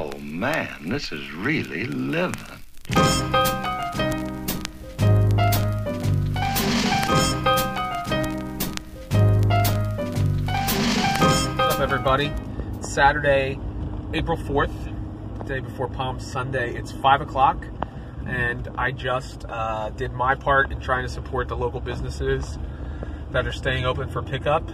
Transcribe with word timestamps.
Oh, 0.00 0.16
man, 0.18 0.90
this 0.90 1.10
is 1.10 1.32
really 1.32 1.84
living. 1.86 2.36
What's 11.56 11.74
up, 11.74 11.80
everybody? 11.80 12.32
Saturday, 12.80 13.58
April 14.14 14.36
4th, 14.36 15.48
day 15.48 15.58
before 15.58 15.88
Palm 15.88 16.20
Sunday. 16.20 16.76
It's 16.76 16.92
5 16.92 17.22
o'clock, 17.22 17.66
and 18.24 18.68
I 18.78 18.92
just 18.92 19.46
uh, 19.48 19.90
did 19.90 20.12
my 20.12 20.36
part 20.36 20.70
in 20.70 20.78
trying 20.78 21.02
to 21.02 21.12
support 21.12 21.48
the 21.48 21.56
local 21.56 21.80
businesses 21.80 22.56
that 23.32 23.48
are 23.48 23.52
staying 23.52 23.84
open 23.84 24.08
for 24.08 24.22
pickup. 24.22 24.70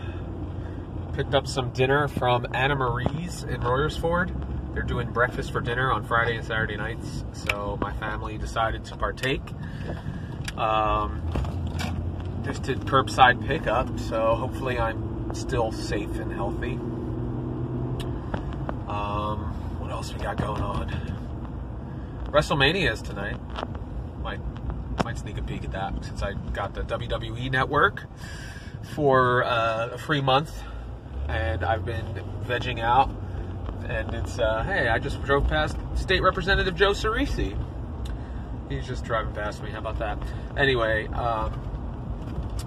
Picked 1.14 1.34
up 1.34 1.46
some 1.46 1.70
dinner 1.70 2.08
from 2.08 2.46
Anna 2.52 2.76
Marie's 2.76 3.42
in 3.42 3.62
Royersford. 3.62 4.43
They're 4.74 4.82
doing 4.82 5.12
breakfast 5.12 5.52
for 5.52 5.60
dinner 5.60 5.92
on 5.92 6.02
Friday 6.02 6.36
and 6.36 6.44
Saturday 6.44 6.76
nights, 6.76 7.24
so 7.32 7.78
my 7.80 7.92
family 7.92 8.36
decided 8.38 8.84
to 8.86 8.96
partake. 8.96 9.40
Um, 10.56 11.22
just 12.44 12.64
did 12.64 12.80
curbside 12.80 13.46
pickup, 13.46 13.98
so 14.00 14.34
hopefully 14.34 14.78
I'm 14.78 15.32
still 15.32 15.70
safe 15.70 16.18
and 16.18 16.32
healthy. 16.32 16.72
Um, 18.88 19.54
what 19.78 19.92
else 19.92 20.12
we 20.12 20.18
got 20.20 20.36
going 20.38 20.60
on? 20.60 20.90
WrestleMania 22.30 22.92
is 22.92 23.00
tonight. 23.00 23.38
Might 24.22 24.40
might 25.04 25.18
sneak 25.18 25.38
a 25.38 25.42
peek 25.42 25.64
at 25.64 25.72
that 25.72 26.04
since 26.04 26.20
I 26.22 26.32
got 26.52 26.74
the 26.74 26.82
WWE 26.82 27.50
Network 27.50 28.06
for 28.94 29.44
uh, 29.44 29.90
a 29.92 29.98
free 29.98 30.20
month, 30.20 30.52
and 31.28 31.64
I've 31.64 31.84
been 31.84 32.06
vegging 32.44 32.80
out. 32.80 33.10
And 33.88 34.14
it's 34.14 34.38
uh, 34.38 34.62
hey, 34.64 34.88
I 34.88 34.98
just 34.98 35.22
drove 35.22 35.46
past 35.46 35.76
State 35.94 36.22
Representative 36.22 36.74
Joe 36.74 36.92
Ciresi. 36.92 37.56
He's 38.68 38.86
just 38.86 39.04
driving 39.04 39.34
past 39.34 39.62
me. 39.62 39.70
How 39.70 39.78
about 39.78 39.98
that? 39.98 40.18
Anyway, 40.56 41.06
um, 41.08 41.52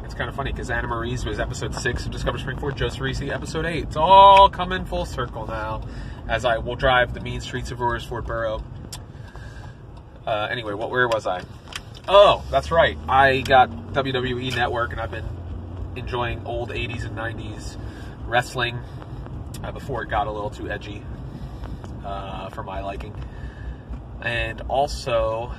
it's 0.03 0.13
kind 0.13 0.29
of 0.29 0.35
funny 0.35 0.51
because 0.51 0.69
Anna 0.69 0.87
Marie's 0.87 1.25
was 1.25 1.39
episode 1.39 1.73
six 1.73 2.05
of 2.05 2.11
Discover 2.11 2.37
Springford, 2.37 2.75
Joe 2.75 2.87
Ciresi 2.87 3.33
episode 3.33 3.65
eight. 3.65 3.83
It's 3.83 3.95
all 3.95 4.49
coming 4.49 4.85
full 4.85 5.05
circle 5.05 5.47
now 5.47 5.81
as 6.27 6.45
I 6.45 6.57
will 6.57 6.75
drive 6.75 7.13
the 7.13 7.19
mean 7.19 7.41
streets 7.41 7.71
of 7.71 7.79
Royersford 7.79 8.25
Borough. 8.25 8.63
Uh, 10.25 10.47
anyway, 10.51 10.73
what 10.73 10.91
where 10.91 11.07
was 11.07 11.25
I? 11.25 11.41
Oh, 12.07 12.43
that's 12.51 12.69
right. 12.69 12.97
I 13.09 13.41
got 13.41 13.69
WWE 13.93 14.55
Network 14.55 14.91
and 14.91 15.01
I've 15.01 15.11
been 15.11 15.27
enjoying 15.95 16.45
old 16.45 16.69
80s 16.69 17.05
and 17.05 17.17
90s 17.17 17.77
wrestling 18.25 18.79
uh, 19.63 19.71
before 19.71 20.03
it 20.03 20.09
got 20.09 20.27
a 20.27 20.31
little 20.31 20.49
too 20.49 20.69
edgy 20.69 21.03
uh, 22.05 22.49
for 22.49 22.63
my 22.63 22.81
liking. 22.81 23.13
And 24.21 24.61
also 24.69 25.51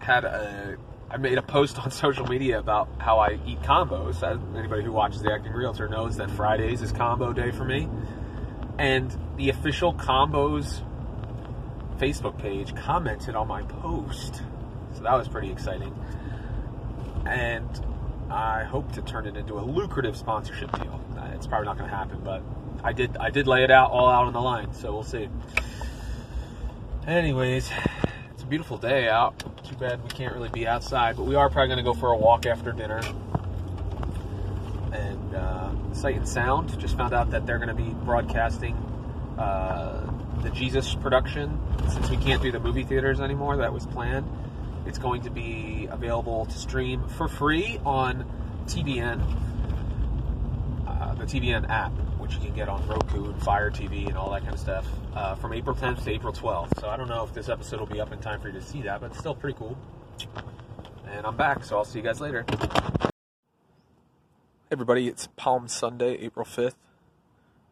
had 0.00 0.24
a 0.24 0.76
I 1.10 1.18
made 1.18 1.36
a 1.36 1.42
post 1.42 1.78
on 1.84 1.90
social 1.90 2.26
media 2.26 2.58
about 2.58 2.88
how 2.98 3.18
I 3.18 3.38
eat 3.46 3.60
combos. 3.62 4.22
Anybody 4.56 4.82
who 4.82 4.92
watches 4.92 5.22
the 5.22 5.32
Acting 5.32 5.52
Realtor 5.52 5.88
knows 5.88 6.16
that 6.16 6.30
Fridays 6.30 6.80
is 6.80 6.90
combo 6.92 7.32
day 7.32 7.50
for 7.50 7.64
me. 7.64 7.88
And 8.78 9.14
the 9.36 9.50
official 9.50 9.92
combos 9.92 10.82
Facebook 11.98 12.38
page 12.38 12.74
commented 12.74 13.34
on 13.36 13.46
my 13.46 13.62
post. 13.62 14.42
So 14.94 15.02
that 15.02 15.14
was 15.14 15.28
pretty 15.28 15.50
exciting. 15.50 15.94
And 17.26 17.68
I 18.30 18.64
hope 18.64 18.90
to 18.92 19.02
turn 19.02 19.26
it 19.26 19.36
into 19.36 19.58
a 19.58 19.64
lucrative 19.64 20.16
sponsorship 20.16 20.72
deal. 20.72 21.00
Uh, 21.16 21.30
it's 21.34 21.46
probably 21.46 21.66
not 21.66 21.76
going 21.76 21.90
to 21.90 21.96
happen, 21.96 22.20
but 22.24 22.42
I 22.84 22.92
did 22.92 23.16
I 23.16 23.30
did 23.30 23.46
lay 23.46 23.62
it 23.62 23.70
out 23.70 23.90
all 23.90 24.08
out 24.08 24.26
on 24.26 24.32
the 24.32 24.40
line, 24.40 24.72
so 24.74 24.92
we'll 24.92 25.04
see. 25.04 25.28
Anyways, 27.06 27.70
it's 28.32 28.42
a 28.42 28.46
beautiful 28.46 28.76
day 28.76 29.08
out. 29.08 29.38
Too 29.64 29.76
bad 29.76 30.02
we 30.02 30.08
can't 30.08 30.34
really 30.34 30.48
be 30.48 30.66
outside, 30.66 31.16
but 31.16 31.24
we 31.24 31.34
are 31.34 31.48
probably 31.48 31.68
to 31.78 31.82
go 31.82 31.94
for 31.94 32.10
a 32.10 32.16
walk 32.16 32.46
after 32.46 32.72
dinner. 32.72 33.00
And 34.92 35.34
uh, 35.34 35.70
Sight 35.94 36.16
and 36.16 36.28
Sound 36.28 36.78
just 36.78 36.96
found 36.96 37.14
out 37.14 37.30
that 37.30 37.46
they're 37.46 37.58
to 37.68 37.74
be 37.74 37.90
broadcasting 38.04 38.74
uh, 39.38 40.10
the 40.42 40.50
Jesus 40.50 40.94
production. 40.94 41.60
Since 41.88 42.10
we 42.10 42.16
can't 42.16 42.42
do 42.42 42.52
the 42.52 42.60
movie 42.60 42.84
theaters 42.84 43.20
anymore, 43.20 43.56
that 43.58 43.72
was 43.72 43.86
planned. 43.86 44.30
It's 44.86 44.98
going 44.98 45.22
to 45.22 45.30
be 45.30 45.88
available 45.90 46.46
to 46.46 46.58
stream 46.58 47.06
for 47.08 47.28
free 47.28 47.80
on 47.84 48.24
TBN, 48.66 49.20
uh, 50.86 51.14
the 51.14 51.24
TBN 51.24 51.68
app, 51.68 51.92
which 52.22 52.34
you 52.34 52.40
can 52.40 52.54
get 52.54 52.68
on 52.68 52.86
Roku 52.86 53.32
and 53.32 53.42
Fire 53.42 53.68
TV 53.68 54.06
and 54.06 54.16
all 54.16 54.30
that 54.30 54.42
kind 54.42 54.54
of 54.54 54.60
stuff, 54.60 54.86
uh, 55.16 55.34
from 55.34 55.52
April 55.52 55.74
10th 55.74 56.04
to 56.04 56.10
April 56.10 56.32
12th. 56.32 56.80
So 56.80 56.88
I 56.88 56.96
don't 56.96 57.08
know 57.08 57.24
if 57.24 57.34
this 57.34 57.48
episode 57.48 57.80
will 57.80 57.86
be 57.88 58.00
up 58.00 58.12
in 58.12 58.20
time 58.20 58.40
for 58.40 58.46
you 58.46 58.54
to 58.54 58.62
see 58.62 58.80
that, 58.82 59.00
but 59.00 59.10
it's 59.10 59.18
still 59.18 59.34
pretty 59.34 59.58
cool. 59.58 59.76
And 61.08 61.26
I'm 61.26 61.36
back, 61.36 61.64
so 61.64 61.76
I'll 61.76 61.84
see 61.84 61.98
you 61.98 62.04
guys 62.04 62.20
later. 62.20 62.46
Hey 62.48 63.08
everybody, 64.70 65.08
it's 65.08 65.26
Palm 65.36 65.66
Sunday, 65.66 66.14
April 66.18 66.46
5th. 66.46 66.76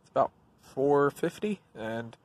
It's 0.03 0.11
about 0.11 0.33
4:50 0.77 1.61
and 1.75 2.17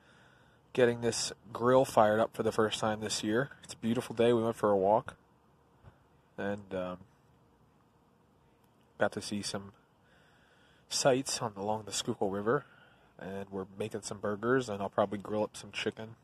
getting 0.74 1.02
this 1.02 1.32
grill 1.54 1.86
fired 1.86 2.20
up 2.20 2.36
for 2.36 2.42
the 2.42 2.52
first 2.52 2.80
time 2.80 3.02
this 3.02 3.24
year. 3.24 3.52
It's 3.64 3.76
a 3.76 3.78
beautiful 3.78 4.16
day. 4.16 4.34
We 4.34 4.42
went 4.42 4.56
for 4.56 4.72
a 4.72 4.76
walk 4.76 5.16
and 6.40 6.74
um, 6.74 6.98
got 8.98 9.12
to 9.12 9.22
see 9.22 9.44
some 9.44 9.74
sights 10.96 11.42
on 11.42 11.54
along 11.56 11.84
the 11.86 11.92
Schuylkill 11.92 12.30
River, 12.30 12.66
and 13.20 13.50
we're 13.52 13.66
making 13.78 14.02
some 14.02 14.20
burgers, 14.20 14.70
and 14.70 14.82
I'll 14.82 14.90
probably 14.90 15.20
grill 15.20 15.44
up 15.44 15.56
some 15.56 15.72
chicken 15.72 16.16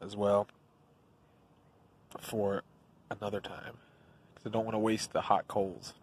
as 0.00 0.16
well 0.16 0.48
for 2.20 2.62
another 3.10 3.40
time 3.40 3.78
because 4.34 4.46
I 4.46 4.50
don't 4.50 4.64
want 4.64 4.74
to 4.74 4.80
waste 4.80 5.12
the 5.12 5.22
hot 5.22 5.48
coals. 5.48 5.94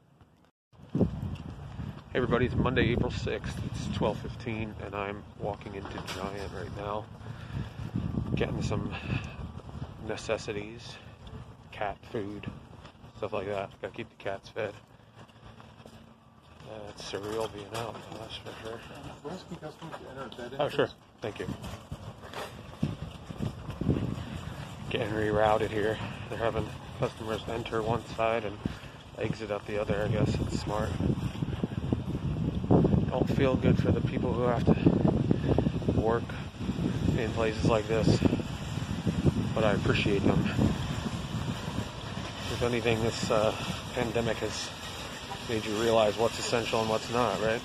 Hey 0.97 2.21
everybody, 2.21 2.45
it's 2.45 2.55
Monday, 2.55 2.91
April 2.91 3.11
6th. 3.11 3.57
It's 3.71 3.97
12:15 3.97 4.73
and 4.85 4.95
I'm 4.95 5.23
walking 5.39 5.75
into 5.75 6.01
Giant 6.13 6.51
right 6.53 6.77
now 6.77 7.05
getting 8.35 8.61
some 8.61 8.93
necessities, 10.07 10.95
cat 11.71 11.97
food, 12.11 12.45
stuff 13.17 13.33
like 13.33 13.47
that. 13.47 13.69
Got 13.81 13.91
to 13.91 13.97
keep 13.97 14.09
the 14.09 14.23
cats 14.23 14.49
fed. 14.49 14.73
Uh, 16.67 16.89
it's 16.89 17.11
surreal 17.11 17.51
being 17.53 17.67
out, 17.75 17.95
that's 18.19 18.37
for 18.37 18.51
sure. 18.63 18.79
Oh, 20.59 20.69
sure. 20.69 20.89
Thank 21.21 21.39
you. 21.39 21.47
Getting 24.89 25.13
rerouted 25.13 25.69
here. 25.69 25.97
They're 26.29 26.37
having 26.37 26.67
customers 26.99 27.41
enter 27.49 27.81
one 27.81 28.05
side 28.15 28.45
and 28.45 28.57
exit 29.17 29.51
out 29.51 29.65
the 29.67 29.79
other. 29.79 30.03
I 30.03 30.07
guess 30.07 30.35
it's 30.35 30.59
smart. 30.59 30.89
Don't 33.09 33.29
feel 33.35 33.55
good 33.55 33.81
for 33.81 33.91
the 33.91 34.01
people 34.01 34.33
who 34.33 34.43
have 34.43 34.65
to 34.65 35.99
work 35.99 36.23
in 37.17 37.31
places 37.31 37.65
like 37.65 37.87
this, 37.87 38.19
but 39.53 39.63
I 39.63 39.73
appreciate 39.73 40.23
them. 40.23 40.43
If 42.51 42.63
anything, 42.63 43.01
this 43.01 43.29
uh, 43.31 43.53
pandemic 43.93 44.37
has 44.37 44.69
made 45.49 45.65
you 45.65 45.73
realize 45.75 46.17
what's 46.17 46.37
essential 46.39 46.81
and 46.81 46.89
what's 46.89 47.09
not, 47.11 47.41
right? 47.41 47.61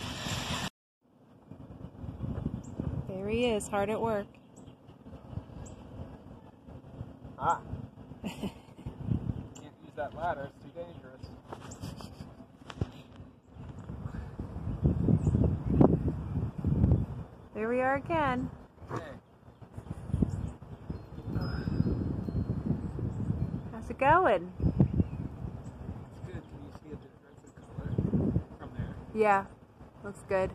There 3.08 3.28
he 3.28 3.46
is, 3.46 3.68
hard 3.68 3.90
at 3.90 4.00
work. 4.00 4.26
Ah. 7.38 7.60
Can't 8.22 8.42
use 8.42 9.94
that 9.96 10.14
ladder, 10.14 10.48
it's 10.48 10.62
too 10.62 10.70
dangerous. 10.74 11.26
There 17.54 17.68
we 17.68 17.80
are 17.80 17.96
again. 17.96 18.48
Hey. 18.90 19.00
How's 23.72 23.90
it 23.90 23.98
going? 23.98 24.52
It's 24.58 24.78
good. 26.26 26.42
Can 26.42 26.60
you 26.64 26.72
see 26.80 26.88
a 26.88 26.96
difference 26.96 27.40
in 27.44 27.50
color 27.60 27.90
from 28.58 28.70
there? 28.78 28.94
Yeah, 29.14 29.44
looks 30.04 30.22
good. 30.28 30.50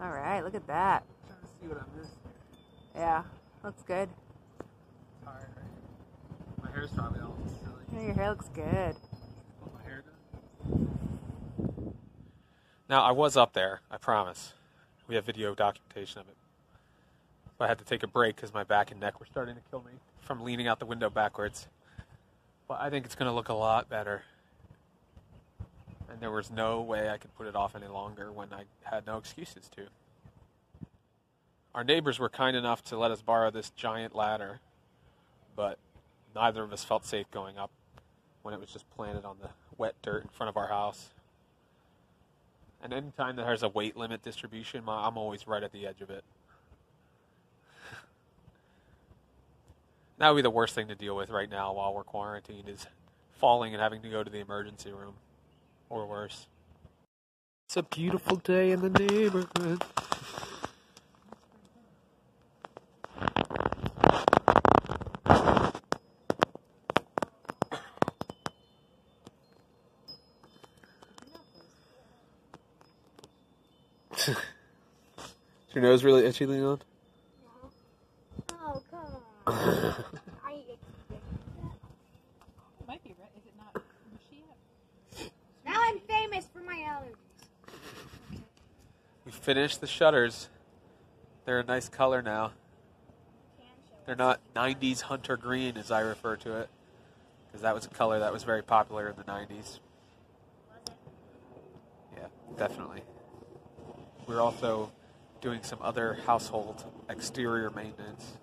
All 0.00 0.10
right, 0.10 0.42
look 0.42 0.54
at 0.54 0.66
that. 0.66 1.04
trying 1.26 1.40
to 1.40 1.46
see 1.60 1.68
what 1.68 1.78
I 1.78 1.98
missed. 1.98 2.16
Yeah, 2.94 3.22
looks 3.62 3.82
good. 3.82 4.08
Tired, 5.24 5.46
right? 5.56 6.64
My 6.64 6.70
hair's 6.70 6.90
probably 6.90 7.20
all 7.20 7.36
silly. 7.62 7.84
Yeah, 7.94 8.06
your 8.06 8.14
hair 8.14 8.30
looks 8.30 8.48
good. 8.48 8.96
My 9.74 9.82
hair 9.84 10.02
done. 10.66 11.94
Now 12.88 13.02
I 13.02 13.12
was 13.12 13.36
up 13.36 13.52
there. 13.52 13.80
I 13.90 13.98
promise. 13.98 14.54
We 15.06 15.14
have 15.16 15.24
video 15.24 15.54
documentation 15.54 16.20
of 16.20 16.28
it. 16.28 16.36
I 17.60 17.66
had 17.66 17.78
to 17.78 17.84
take 17.84 18.02
a 18.02 18.06
break 18.06 18.36
because 18.36 18.54
my 18.54 18.64
back 18.64 18.90
and 18.90 18.98
neck 18.98 19.20
were 19.20 19.26
starting 19.26 19.54
to 19.54 19.60
kill 19.70 19.80
me 19.80 19.92
from 20.22 20.42
leaning 20.42 20.66
out 20.66 20.78
the 20.78 20.86
window 20.86 21.10
backwards. 21.10 21.68
But 22.70 22.80
I 22.80 22.88
think 22.88 23.04
it's 23.04 23.16
going 23.16 23.28
to 23.28 23.34
look 23.34 23.48
a 23.48 23.52
lot 23.52 23.88
better. 23.88 24.22
And 26.08 26.20
there 26.20 26.30
was 26.30 26.52
no 26.52 26.80
way 26.80 27.10
I 27.10 27.18
could 27.18 27.34
put 27.34 27.48
it 27.48 27.56
off 27.56 27.74
any 27.74 27.88
longer 27.88 28.30
when 28.30 28.52
I 28.52 28.62
had 28.84 29.08
no 29.08 29.18
excuses 29.18 29.68
to. 29.74 29.88
Our 31.74 31.82
neighbors 31.82 32.20
were 32.20 32.28
kind 32.28 32.56
enough 32.56 32.84
to 32.84 32.96
let 32.96 33.10
us 33.10 33.22
borrow 33.22 33.50
this 33.50 33.70
giant 33.70 34.14
ladder, 34.14 34.60
but 35.56 35.80
neither 36.32 36.62
of 36.62 36.72
us 36.72 36.84
felt 36.84 37.04
safe 37.04 37.28
going 37.32 37.58
up 37.58 37.72
when 38.42 38.54
it 38.54 38.60
was 38.60 38.70
just 38.70 38.88
planted 38.90 39.24
on 39.24 39.38
the 39.42 39.48
wet 39.76 39.96
dirt 40.00 40.22
in 40.22 40.28
front 40.28 40.48
of 40.48 40.56
our 40.56 40.68
house. 40.68 41.08
And 42.80 42.92
anytime 42.92 43.34
there's 43.34 43.64
a 43.64 43.68
weight 43.68 43.96
limit 43.96 44.22
distribution, 44.22 44.84
I'm 44.86 45.18
always 45.18 45.48
right 45.48 45.64
at 45.64 45.72
the 45.72 45.88
edge 45.88 46.02
of 46.02 46.10
it. 46.10 46.22
That 50.20 50.28
would 50.28 50.36
be 50.36 50.42
the 50.42 50.50
worst 50.50 50.74
thing 50.74 50.86
to 50.88 50.94
deal 50.94 51.16
with 51.16 51.30
right 51.30 51.50
now 51.50 51.72
while 51.72 51.94
we're 51.94 52.04
quarantined 52.04 52.68
is 52.68 52.86
falling 53.38 53.72
and 53.72 53.82
having 53.82 54.02
to 54.02 54.10
go 54.10 54.22
to 54.22 54.30
the 54.30 54.38
emergency 54.38 54.92
room 54.92 55.14
or 55.88 56.06
worse. 56.06 56.46
It's 57.66 57.78
a 57.78 57.82
beautiful 57.82 58.36
day 58.36 58.70
in 58.70 58.82
the 58.82 58.90
neighborhood. 58.90 59.82
Is 74.28 74.36
your 75.72 75.82
nose 75.82 76.04
really 76.04 76.26
itchy, 76.26 76.44
Leon? 76.44 76.82
Oh, 78.52 78.82
come 78.90 79.00
on. 79.00 79.20
I 80.44 80.62
It 80.68 80.80
might 82.86 83.02
be 83.02 83.14
red. 83.18 83.28
Is 83.36 83.46
it 83.46 83.54
not 83.56 83.74
mushy 84.12 84.44
yet? 85.16 85.30
now 85.64 85.74
I'm 85.76 85.98
famous 86.00 86.46
for 86.52 86.60
my 86.60 86.76
allergies. 86.76 87.16
We 89.24 89.32
finished 89.54 89.80
the 89.80 89.86
shutters. 89.88 90.48
They're 91.44 91.58
a 91.58 91.64
nice 91.64 91.88
color 91.88 92.22
now. 92.22 92.52
They're 94.06 94.14
not 94.14 94.38
90s 94.54 95.00
hunter 95.00 95.36
green, 95.36 95.76
as 95.76 95.90
I 95.90 96.02
refer 96.02 96.36
to 96.36 96.58
it, 96.58 96.68
because 97.48 97.62
that 97.62 97.74
was 97.74 97.84
a 97.84 97.88
color 97.88 98.20
that 98.20 98.32
was 98.32 98.44
very 98.44 98.62
popular 98.62 99.08
in 99.08 99.16
the 99.16 99.24
90s. 99.24 99.80
Yeah, 102.16 102.28
definitely. 102.56 103.02
We're 104.28 104.40
also 104.40 104.92
doing 105.40 105.64
some 105.64 105.80
other 105.82 106.18
household 106.26 106.84
exterior 107.08 107.70
maintenance. 107.70 108.34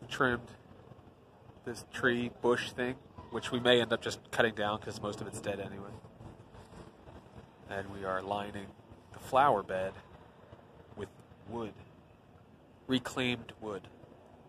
We 0.00 0.08
trimmed 0.08 0.50
this 1.64 1.84
tree 1.92 2.32
bush 2.42 2.72
thing, 2.72 2.96
which 3.30 3.52
we 3.52 3.60
may 3.60 3.80
end 3.80 3.92
up 3.92 4.02
just 4.02 4.18
cutting 4.32 4.56
down 4.56 4.80
because 4.80 5.00
most 5.00 5.20
of 5.20 5.28
it's 5.28 5.40
dead 5.40 5.60
anyway. 5.60 5.94
And 7.70 7.88
we 7.92 8.04
are 8.04 8.20
lining 8.20 8.66
the 9.12 9.20
flower 9.20 9.62
bed 9.62 9.92
wood, 11.52 11.72
reclaimed 12.86 13.52
wood, 13.60 13.82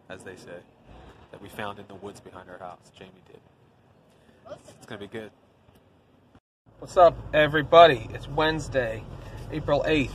as 0.09 0.23
they 0.23 0.37
say, 0.37 0.57
that 1.31 1.41
we 1.41 1.49
found 1.49 1.77
in 1.77 1.85
the 1.87 1.95
woods 1.95 2.21
behind 2.21 2.49
our 2.49 2.57
house. 2.57 2.91
Jamie 2.97 3.11
did. 3.27 3.39
It's 4.77 4.85
gonna 4.85 5.01
be 5.01 5.07
good. 5.07 5.31
What's 6.79 6.97
up, 6.97 7.17
everybody? 7.33 8.07
It's 8.13 8.27
Wednesday, 8.27 9.03
April 9.51 9.83
8th. 9.87 10.11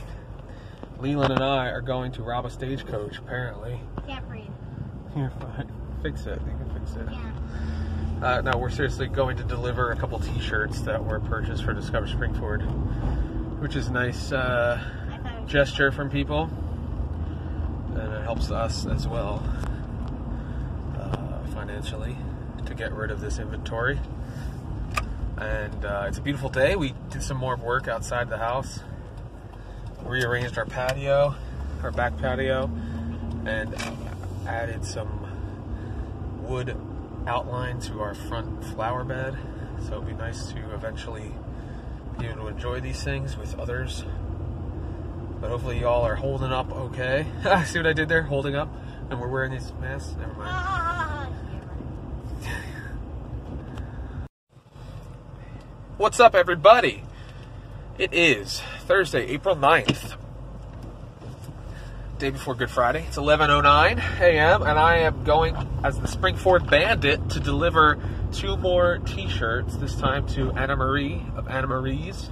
Leland 0.99 1.31
and 1.31 1.43
I 1.43 1.67
are 1.67 1.81
going 1.81 2.11
to 2.13 2.23
rob 2.23 2.45
a 2.45 2.49
stagecoach, 2.49 3.19
apparently. 3.19 3.79
Can't 4.05 4.27
breathe. 4.27 4.49
You're 5.15 5.31
fine. 5.39 5.71
Fix 6.03 6.25
it. 6.25 6.39
You 6.45 6.57
can 6.57 6.79
fix 6.79 6.95
it. 6.95 7.07
Yeah. 7.09 8.27
Uh, 8.27 8.41
no, 8.41 8.57
we're 8.57 8.69
seriously 8.69 9.07
going 9.07 9.37
to 9.37 9.43
deliver 9.43 9.91
a 9.91 9.95
couple 9.95 10.19
T-shirts 10.19 10.81
that 10.81 11.03
were 11.03 11.19
purchased 11.21 11.63
for 11.63 11.73
Discover 11.73 12.07
Springford, 12.07 12.61
which 13.59 13.75
is 13.75 13.87
a 13.87 13.93
nice 13.93 14.31
uh, 14.31 14.79
I 15.09 15.17
thought 15.17 15.35
it 15.35 15.41
was 15.43 15.51
gesture 15.51 15.91
from 15.91 16.09
people, 16.09 16.43
and 16.43 16.51
it 16.51 16.68
helps 18.29 18.51
us 18.51 18.85
as 18.85 19.07
well 19.07 19.43
uh, 20.99 21.43
financially 21.55 22.15
to 22.63 22.75
get 22.75 22.93
rid 22.93 23.09
of 23.09 23.21
this 23.21 23.39
inventory. 23.39 23.99
And 25.37 25.83
uh, 25.83 26.05
it's 26.07 26.19
a 26.19 26.21
beautiful 26.21 26.49
day. 26.49 26.75
We 26.75 26.93
did 27.09 27.23
some 27.23 27.37
more 27.37 27.55
work 27.55 27.87
outside 27.87 28.29
the 28.29 28.37
house, 28.37 28.81
rearranged 30.03 30.59
our 30.59 30.67
patio, 30.67 31.33
our 31.81 31.89
back 31.89 32.17
patio, 32.17 32.69
and 33.47 33.73
added 34.45 34.85
some 34.85 35.09
wood 36.43 36.77
outline 37.25 37.79
to 37.79 37.99
our 37.99 38.13
front 38.13 38.63
flower 38.63 39.03
bed. 39.03 39.35
So 39.87 39.93
it'd 39.93 40.05
be 40.05 40.13
nice 40.13 40.51
to 40.51 40.75
eventually 40.75 41.31
be 42.19 42.27
able 42.27 42.43
to 42.43 42.47
enjoy 42.49 42.79
these 42.79 43.03
things 43.03 43.35
with 43.35 43.57
others. 43.57 44.05
But 45.41 45.51
hopefully 45.51 45.79
y'all 45.79 46.03
are 46.05 46.15
holding 46.15 46.51
up 46.51 46.71
okay. 46.71 47.25
See 47.65 47.79
what 47.79 47.87
I 47.87 47.93
did 47.93 48.09
there? 48.09 48.23
Holding 48.23 48.55
up. 48.55 48.67
And 49.09 49.21
we're 49.21 49.29
wearing 49.29 49.51
these 49.51 49.71
masks? 49.79 50.13
Never 50.19 50.33
mind. 50.33 51.33
What's 55.97 56.19
up, 56.19 56.35
everybody? 56.35 57.03
It 57.97 58.13
is 58.13 58.61
Thursday, 58.81 59.27
April 59.27 59.55
9th. 59.55 60.17
Day 62.17 62.31
before 62.31 62.53
Good 62.53 62.69
Friday. 62.69 63.05
It's 63.07 63.17
11.09 63.17 64.19
a.m. 64.19 64.61
and 64.61 64.77
I 64.77 64.97
am 64.97 65.23
going 65.23 65.55
as 65.85 65.97
the 66.01 66.07
Springford 66.07 66.69
Bandit 66.69 67.29
to 67.29 67.39
deliver 67.39 67.97
two 68.33 68.57
more 68.57 68.97
t-shirts, 68.99 69.77
this 69.77 69.95
time 69.95 70.27
to 70.27 70.51
Anna 70.51 70.75
Marie 70.75 71.23
of 71.37 71.47
Anna 71.47 71.67
Marie's. 71.67 72.29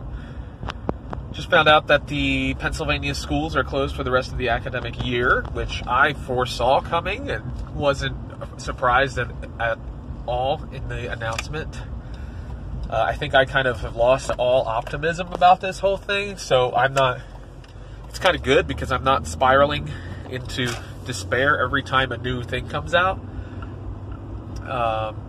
Found 1.50 1.70
out 1.70 1.88
that 1.88 2.08
the 2.08 2.56
Pennsylvania 2.56 3.16
schools 3.16 3.56
are 3.56 3.64
closed 3.64 3.96
for 3.96 4.04
the 4.04 4.12
rest 4.12 4.34
of 4.34 4.38
the 4.38 4.50
academic 4.50 5.06
year, 5.06 5.44
which 5.54 5.82
I 5.88 6.12
foresaw 6.12 6.82
coming 6.82 7.30
and 7.30 7.74
wasn't 7.74 8.18
surprised 8.58 9.18
at, 9.18 9.32
at 9.58 9.80
all 10.26 10.62
in 10.74 10.90
the 10.90 11.10
announcement. 11.10 11.80
Uh, 12.90 13.02
I 13.02 13.16
think 13.16 13.34
I 13.34 13.46
kind 13.46 13.66
of 13.66 13.80
have 13.80 13.96
lost 13.96 14.30
all 14.38 14.66
optimism 14.68 15.32
about 15.32 15.62
this 15.62 15.80
whole 15.80 15.96
thing, 15.96 16.38
so 16.38 16.76
I'm 16.76 16.94
not. 16.94 17.22
It's 18.10 18.20
kind 18.20 18.36
of 18.36 18.44
good 18.44 18.68
because 18.68 18.92
I'm 18.92 19.06
not 19.06 19.26
spiraling 19.26 19.90
into 20.30 20.70
despair 21.06 21.62
every 21.62 21.82
time 21.82 22.12
a 22.12 22.18
new 22.18 22.44
thing 22.44 22.68
comes 22.68 22.94
out. 22.94 23.20
Um, 24.68 25.27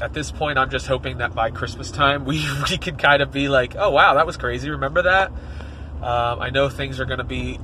at 0.00 0.12
this 0.12 0.30
point, 0.30 0.58
I'm 0.58 0.70
just 0.70 0.86
hoping 0.86 1.18
that 1.18 1.34
by 1.34 1.50
Christmas 1.50 1.90
time 1.90 2.24
we, 2.24 2.46
we 2.70 2.78
can 2.78 2.96
kind 2.96 3.22
of 3.22 3.32
be 3.32 3.48
like, 3.48 3.74
oh 3.76 3.90
wow, 3.90 4.14
that 4.14 4.26
was 4.26 4.36
crazy. 4.36 4.70
Remember 4.70 5.02
that? 5.02 5.30
Um, 6.02 6.40
I 6.40 6.50
know 6.50 6.68
things 6.68 7.00
are 7.00 7.06
going 7.06 7.18
to 7.18 7.24
be 7.24 7.58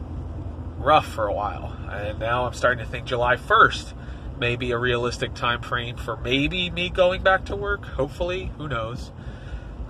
rough 0.78 1.06
for 1.06 1.26
a 1.26 1.32
while, 1.32 1.76
and 1.90 2.18
now 2.18 2.46
I'm 2.46 2.54
starting 2.54 2.84
to 2.84 2.90
think 2.90 3.06
July 3.06 3.36
1st 3.36 3.92
may 4.38 4.56
be 4.56 4.72
a 4.72 4.78
realistic 4.78 5.34
time 5.34 5.60
frame 5.60 5.96
for 5.96 6.16
maybe 6.16 6.70
me 6.70 6.88
going 6.88 7.22
back 7.22 7.44
to 7.46 7.56
work. 7.56 7.84
Hopefully, 7.84 8.50
who 8.56 8.66
knows? 8.66 9.12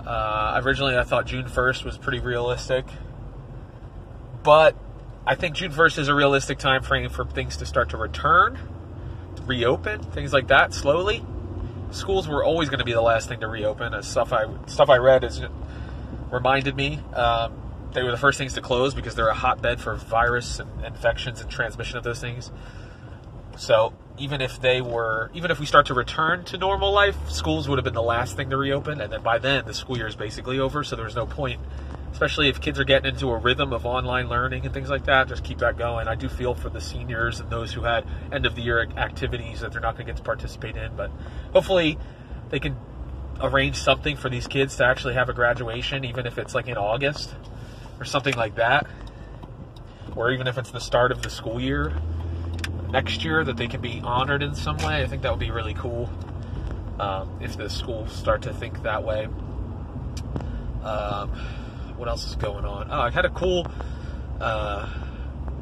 Uh, 0.05 0.61
originally, 0.63 0.97
I 0.97 1.03
thought 1.03 1.25
June 1.25 1.45
1st 1.45 1.85
was 1.85 1.97
pretty 1.97 2.19
realistic, 2.19 2.85
but 4.43 4.75
I 5.25 5.35
think 5.35 5.55
June 5.55 5.71
1st 5.71 5.99
is 5.99 6.07
a 6.09 6.13
realistic 6.13 6.59
time 6.59 6.83
frame 6.83 7.09
for 7.09 7.25
things 7.25 7.57
to 7.57 7.65
start 7.65 7.89
to 7.89 7.97
return, 7.97 8.59
reopen, 9.45 10.03
things 10.03 10.33
like 10.33 10.49
that 10.49 10.73
slowly. 10.73 11.25
Schools 11.93 12.27
were 12.27 12.43
always 12.43 12.69
going 12.69 12.79
to 12.79 12.85
be 12.85 12.93
the 12.93 13.01
last 13.01 13.29
thing 13.29 13.39
to 13.39 13.47
reopen. 13.47 13.93
As 13.93 14.07
stuff 14.07 14.33
I 14.33 14.45
stuff 14.65 14.89
I 14.89 14.97
read 14.97 15.23
is 15.23 15.41
reminded 16.31 16.75
me 16.75 16.99
um, 17.13 17.53
they 17.93 18.03
were 18.03 18.11
the 18.11 18.17
first 18.17 18.37
things 18.37 18.53
to 18.53 18.61
close 18.61 18.93
because 18.93 19.15
they're 19.15 19.27
a 19.27 19.35
hotbed 19.35 19.79
for 19.79 19.95
virus 19.95 20.59
and 20.59 20.83
infections 20.83 21.41
and 21.41 21.49
transmission 21.49 21.97
of 21.97 22.03
those 22.03 22.19
things. 22.19 22.51
So 23.57 23.93
even 24.17 24.41
if 24.41 24.59
they 24.59 24.81
were, 24.81 25.31
even 25.33 25.51
if 25.51 25.59
we 25.59 25.65
start 25.65 25.87
to 25.87 25.93
return 25.93 26.43
to 26.45 26.57
normal 26.57 26.91
life, 26.91 27.15
schools 27.29 27.69
would 27.69 27.77
have 27.77 27.83
been 27.83 27.93
the 27.93 28.01
last 28.01 28.35
thing 28.35 28.49
to 28.49 28.57
reopen, 28.57 28.99
and 28.99 29.11
then 29.11 29.21
by 29.21 29.37
then 29.37 29.65
the 29.65 29.73
school 29.73 29.97
year 29.97 30.07
is 30.07 30.15
basically 30.15 30.59
over. 30.59 30.83
So 30.83 30.95
there's 30.95 31.15
no 31.15 31.25
point, 31.25 31.59
especially 32.13 32.47
if 32.47 32.61
kids 32.61 32.79
are 32.79 32.83
getting 32.83 33.11
into 33.11 33.29
a 33.31 33.37
rhythm 33.37 33.73
of 33.73 33.85
online 33.85 34.29
learning 34.29 34.63
and 34.65 34.73
things 34.73 34.89
like 34.89 35.05
that. 35.05 35.27
Just 35.27 35.43
keep 35.43 35.57
that 35.57 35.77
going. 35.77 36.07
I 36.07 36.15
do 36.15 36.29
feel 36.29 36.53
for 36.53 36.69
the 36.69 36.79
seniors 36.79 37.39
and 37.39 37.49
those 37.49 37.73
who 37.73 37.81
had 37.81 38.05
end 38.31 38.45
of 38.45 38.55
the 38.55 38.61
year 38.61 38.87
activities 38.95 39.61
that 39.61 39.71
they're 39.71 39.81
not 39.81 39.95
going 39.95 40.05
to 40.05 40.13
get 40.13 40.17
to 40.17 40.23
participate 40.23 40.77
in, 40.77 40.95
but 40.95 41.11
hopefully 41.51 41.97
they 42.49 42.59
can 42.59 42.77
arrange 43.41 43.75
something 43.75 44.15
for 44.15 44.29
these 44.29 44.47
kids 44.47 44.75
to 44.77 44.85
actually 44.85 45.15
have 45.15 45.27
a 45.27 45.33
graduation, 45.33 46.05
even 46.05 46.27
if 46.27 46.37
it's 46.37 46.53
like 46.53 46.67
in 46.67 46.77
August 46.77 47.33
or 47.99 48.05
something 48.05 48.35
like 48.35 48.55
that, 48.55 48.85
or 50.15 50.31
even 50.31 50.47
if 50.47 50.57
it's 50.57 50.71
the 50.71 50.79
start 50.79 51.11
of 51.11 51.23
the 51.23 51.29
school 51.31 51.59
year 51.59 51.93
next 52.91 53.25
year 53.25 53.43
that 53.43 53.57
they 53.57 53.67
can 53.67 53.81
be 53.81 53.99
honored 54.03 54.43
in 54.43 54.53
some 54.53 54.77
way. 54.77 55.01
I 55.01 55.07
think 55.07 55.23
that 55.23 55.31
would 55.31 55.39
be 55.39 55.49
really 55.49 55.73
cool 55.73 56.11
um, 56.99 57.39
if 57.41 57.57
the 57.57 57.67
schools 57.67 58.13
start 58.13 58.43
to 58.43 58.53
think 58.53 58.83
that 58.83 59.03
way. 59.03 59.27
Um, 60.83 61.31
what 61.97 62.07
else 62.07 62.27
is 62.27 62.35
going 62.35 62.65
on? 62.65 62.89
Oh, 62.91 63.01
I 63.01 63.09
had 63.09 63.25
a 63.25 63.29
cool. 63.29 63.67
Uh, 64.39 64.89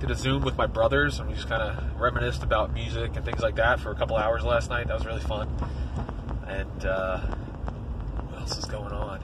did 0.01 0.09
a 0.09 0.15
Zoom 0.15 0.41
with 0.41 0.57
my 0.57 0.65
brothers 0.65 1.19
and 1.19 1.29
we 1.29 1.35
just 1.35 1.47
kind 1.47 1.61
of 1.61 2.01
reminisced 2.01 2.41
about 2.41 2.73
music 2.73 3.15
and 3.15 3.23
things 3.23 3.41
like 3.41 3.55
that 3.57 3.79
for 3.79 3.91
a 3.91 3.95
couple 3.95 4.17
hours 4.17 4.43
last 4.43 4.67
night. 4.67 4.87
That 4.87 4.95
was 4.95 5.05
really 5.05 5.21
fun. 5.21 5.47
And 6.47 6.85
uh, 6.85 7.19
what 7.19 8.39
else 8.39 8.57
is 8.57 8.65
going 8.65 8.91
on? 8.91 9.21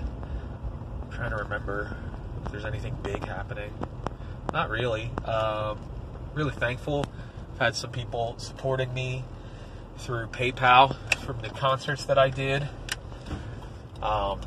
I'm 1.02 1.10
trying 1.10 1.32
to 1.32 1.38
remember 1.38 1.98
if 2.46 2.52
there's 2.52 2.66
anything 2.66 2.96
big 3.02 3.26
happening. 3.26 3.74
Not 4.54 4.70
really. 4.70 5.10
Um, 5.26 5.80
really 6.36 6.54
thankful. 6.54 7.06
I've 7.54 7.60
had 7.60 7.76
some 7.76 7.90
people 7.90 8.36
supporting 8.38 8.94
me 8.94 9.26
through 9.98 10.28
PayPal 10.28 10.96
from 11.26 11.40
the 11.40 11.50
concerts 11.50 12.06
that 12.06 12.20
I 12.20 12.30
did. 12.30 12.68
Um, 14.04 14.42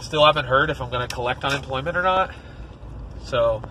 still 0.00 0.24
haven't 0.24 0.46
heard 0.46 0.70
if 0.70 0.80
I'm 0.80 0.90
going 0.90 1.06
to 1.06 1.14
collect 1.14 1.44
unemployment 1.44 1.96
or 1.96 2.02
not. 2.02 2.32
So, 3.24 3.62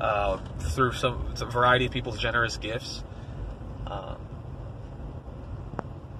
uh, 0.00 0.38
through 0.58 0.92
some 0.92 1.28
it's 1.30 1.40
a 1.42 1.46
variety 1.46 1.86
of 1.86 1.92
people's 1.92 2.18
generous 2.18 2.56
gifts, 2.56 3.02
um, 3.86 4.16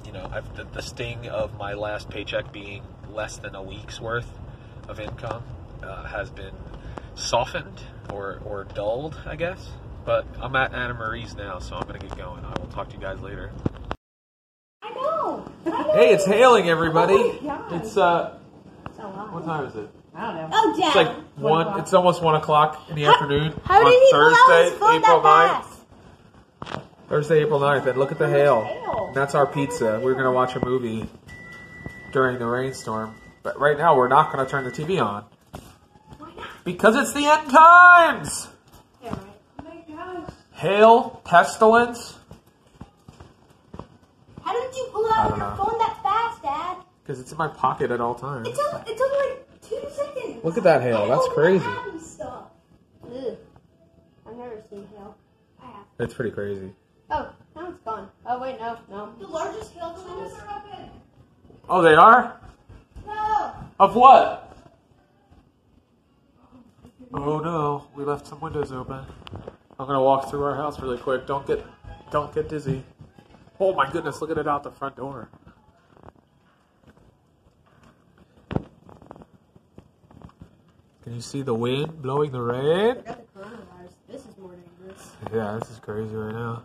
you 0.05 0.13
know, 0.13 0.29
I've, 0.33 0.55
the, 0.57 0.65
the 0.65 0.83
sting 0.83 1.29
of 1.29 1.59
my 1.59 1.75
last 1.75 2.09
paycheck 2.09 2.53
being 2.53 2.83
less 3.13 3.39
than 3.39 3.55
a 3.55 3.63
week's 3.63 4.01
worth 4.01 4.31
of 4.89 5.01
income 5.01 5.43
uh, 5.83 6.05
has 6.05 6.31
been 6.31 6.55
softened 7.15 7.83
or, 8.13 8.41
or 8.45 8.65
dulled, 8.65 9.17
I 9.27 9.37
guess. 9.37 9.71
But 10.05 10.25
I'm 10.41 10.55
at 10.55 10.73
Anna 10.73 10.95
Marie's 10.95 11.35
now, 11.35 11.59
so 11.59 11.75
I'm 11.75 11.87
going 11.89 11.99
to 11.99 12.07
get 12.07 12.17
going. 12.17 12.45
I 12.45 12.55
will 12.61 12.69
talk 12.69 12.89
to 12.91 12.95
you 12.95 13.01
guys 13.01 13.19
later. 13.21 13.51
I 14.81 14.91
know. 14.95 15.51
I 15.67 15.71
know. 15.71 15.93
Hey, 15.95 16.15
it's 16.15 16.25
hailing, 16.25 16.69
everybody. 16.69 17.15
Oh 17.15 17.39
my 17.43 17.49
God. 17.49 17.73
It's, 17.73 17.97
uh, 17.97 17.99
So 17.99 18.37
long. 18.37 18.46
What 19.37 19.45
time 19.45 19.67
is 19.67 19.75
it? 19.77 19.89
I 20.15 20.27
don't 20.33 20.37
know. 20.37 20.49
Oh, 20.53 20.77
Dad. 20.79 20.87
It's 20.87 20.97
like 20.97 21.17
one, 21.37 21.79
it's 21.81 21.93
almost 21.93 22.23
one 22.23 22.37
o'clock 22.37 22.89
in 22.89 22.97
the 22.97 23.05
afternoon 23.05 23.53
How 23.65 23.85
on 23.85 23.91
did 23.91 24.03
he 24.03 24.11
pull 24.13 24.21
out 24.23 24.49
Thursday, 24.49 24.71
his 24.71 24.79
phone 24.81 24.95
April 24.97 25.21
that 25.21 25.63
9th. 25.63 26.71
fast? 26.71 26.81
Thursday, 27.09 27.43
April 27.43 27.61
9th, 27.61 27.87
and 27.87 27.99
look 27.99 28.13
at 28.13 28.19
the 28.19 28.29
hail. 28.29 28.65
hail. 28.65 29.05
And 29.09 29.15
that's 29.17 29.35
our 29.35 29.47
pizza. 29.47 30.01
We're 30.03 30.15
going 30.15 30.25
to 30.25 30.33
watch 30.33 30.57
a 30.57 30.65
movie 30.65 31.07
during 32.13 32.39
the 32.39 32.47
rainstorm. 32.47 33.15
But 33.43 33.61
right 33.61 33.77
now, 33.77 33.95
we're 33.95 34.09
not 34.09 34.33
going 34.33 34.45
to 34.45 34.51
turn 34.51 34.65
the 34.65 34.71
TV 34.73 35.01
on. 35.05 35.25
Because 36.65 36.97
it's 36.97 37.13
the 37.13 37.27
end 37.27 37.51
times! 37.51 38.49
Yeah, 39.05 39.11
right. 39.11 39.85
Oh. 39.91 40.27
Hail, 40.55 41.21
pestilence. 41.25 42.17
How 44.43 44.53
did 44.53 44.75
you 44.77 44.89
pull 44.93 45.07
I 45.13 45.19
out 45.19 45.29
your 45.29 45.39
know. 45.39 45.55
phone 45.57 45.79
that 45.79 45.89
fast, 45.89 45.95
Dad? 45.95 45.96
Because 47.07 47.21
it's 47.21 47.31
in 47.31 47.39
my 47.39 47.47
pocket 47.47 47.93
at 47.93 48.01
all 48.01 48.17
times. 48.17 48.49
It 48.49 48.57
took, 48.57 48.89
it 48.89 48.99
took 48.99 49.13
like 49.13 49.61
two 49.63 49.81
seconds. 49.95 50.45
Look 50.45 50.59
at 50.59 50.65
that 50.65 50.83
hail. 50.83 51.03
I 51.03 51.09
That's 51.09 51.23
oh, 51.23 51.35
crazy. 51.35 51.59
the 51.65 51.71
app 51.71 51.87
and 51.87 52.03
stuff. 52.03 52.45
Ugh. 53.05 53.37
I've 54.27 54.37
never 54.37 54.61
seen 54.69 54.89
hail. 54.93 55.17
I 55.63 55.67
have. 55.67 55.85
It's 56.01 56.15
pretty 56.15 56.33
crazy. 56.33 56.73
Oh, 57.11 57.31
now 57.55 57.71
it's 57.71 57.79
gone. 57.85 58.11
Oh 58.27 58.41
wait, 58.41 58.59
no, 58.59 58.77
no. 58.91 59.15
The 59.21 59.27
largest 59.29 59.73
hail 59.75 59.95
windows 59.95 60.37
are 60.41 60.59
open. 60.59 60.91
Oh, 61.69 61.81
they 61.81 61.95
are? 61.95 62.41
No. 63.07 63.55
Of 63.79 63.95
what? 63.95 64.57
Oh 67.15 67.39
no, 67.39 67.87
we 67.95 68.03
left 68.03 68.27
some 68.27 68.41
windows 68.41 68.73
open. 68.73 69.05
I'm 69.79 69.87
gonna 69.87 70.03
walk 70.03 70.29
through 70.29 70.43
our 70.43 70.57
house 70.57 70.81
really 70.81 70.99
quick. 70.99 71.25
Don't 71.29 71.47
get, 71.47 71.65
don't 72.11 72.35
get 72.35 72.49
dizzy. 72.49 72.83
Oh 73.61 73.73
my 73.75 73.89
goodness, 73.89 74.21
look 74.21 74.33
at 74.33 74.39
it 74.39 74.49
out 74.49 74.65
the 74.65 74.73
front 74.73 74.97
door. 74.97 75.29
Can 81.07 81.15
you 81.15 81.21
see 81.21 81.43
the 81.43 81.55
wind 81.55 82.03
blowing 82.03 82.33
the 82.33 82.43
rain? 82.43 82.97
Forgot 82.97 83.33
the 83.33 83.41
coronavirus. 83.41 83.93
This 84.09 84.27
is 84.27 84.37
more 84.39 84.57
dangerous. 84.57 85.13
Yeah, 85.33 85.57
this 85.61 85.71
is 85.71 85.79
crazy 85.79 86.13
right 86.13 86.35
now. 86.35 86.65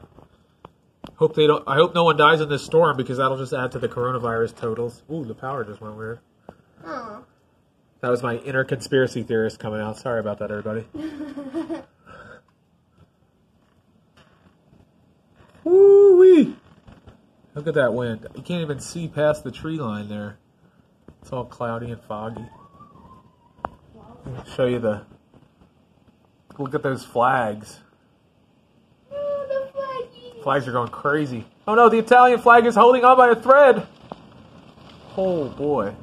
Hope 1.18 1.36
they 1.36 1.46
don't. 1.46 1.64
I 1.68 1.76
hope 1.76 1.94
no 1.94 2.06
one 2.06 2.18
dies 2.18 2.42
in 2.42 2.50
this 2.50 2.66
storm 2.66 2.98
because 2.98 3.20
that'll 3.20 3.38
just 3.38 3.54
add 3.54 3.72
to 3.74 3.80
the 3.80 3.88
coronavirus 3.88 4.56
totals. 4.56 5.04
Ooh, 5.14 5.24
the 5.24 5.36
power 5.36 5.64
just 5.64 5.80
went 5.80 5.96
weird. 5.96 6.22
Aw. 6.84 7.22
That 8.00 8.10
was 8.10 8.24
my 8.24 8.38
inner 8.38 8.64
conspiracy 8.64 9.22
theorist 9.22 9.60
coming 9.60 9.80
out. 9.80 10.00
Sorry 10.00 10.20
about 10.20 10.40
that, 10.40 10.50
everybody. 10.50 10.88
Woo 15.64 16.18
wee! 16.18 16.56
Look 17.54 17.68
at 17.68 17.76
that 17.76 17.94
wind. 17.94 18.26
You 18.36 18.42
can't 18.42 18.62
even 18.62 18.80
see 18.80 19.08
past 19.08 19.44
the 19.44 19.52
tree 19.52 19.78
line 19.78 20.10
there. 20.10 20.40
It's 21.22 21.32
all 21.32 21.46
cloudy 21.46 21.92
and 21.92 22.02
foggy. 22.02 22.48
I'll 24.38 24.46
show 24.46 24.66
you 24.66 24.80
the. 24.80 25.04
Look 26.58 26.76
at 26.76 26.84
those 26.84 27.04
flags. 27.04 27.80
Oh. 29.12 29.70
Flags 30.44 30.68
are 30.68 30.72
going 30.72 30.90
crazy. 30.90 31.46
Oh 31.68 31.76
no, 31.76 31.90
the 31.90 31.98
Italian 32.00 32.40
flag 32.40 32.66
is 32.66 32.76
holding 32.76 33.04
on 33.04 33.18
by 33.18 33.30
a 33.30 33.36
thread. 33.36 33.88
Oh 35.18 35.50
boy. 35.50 35.94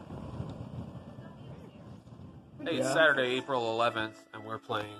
Hey, 2.65 2.77
it's 2.77 2.93
Saturday, 2.93 3.37
April 3.37 3.63
11th, 3.79 4.15
and 4.35 4.45
we're 4.45 4.59
playing 4.59 4.97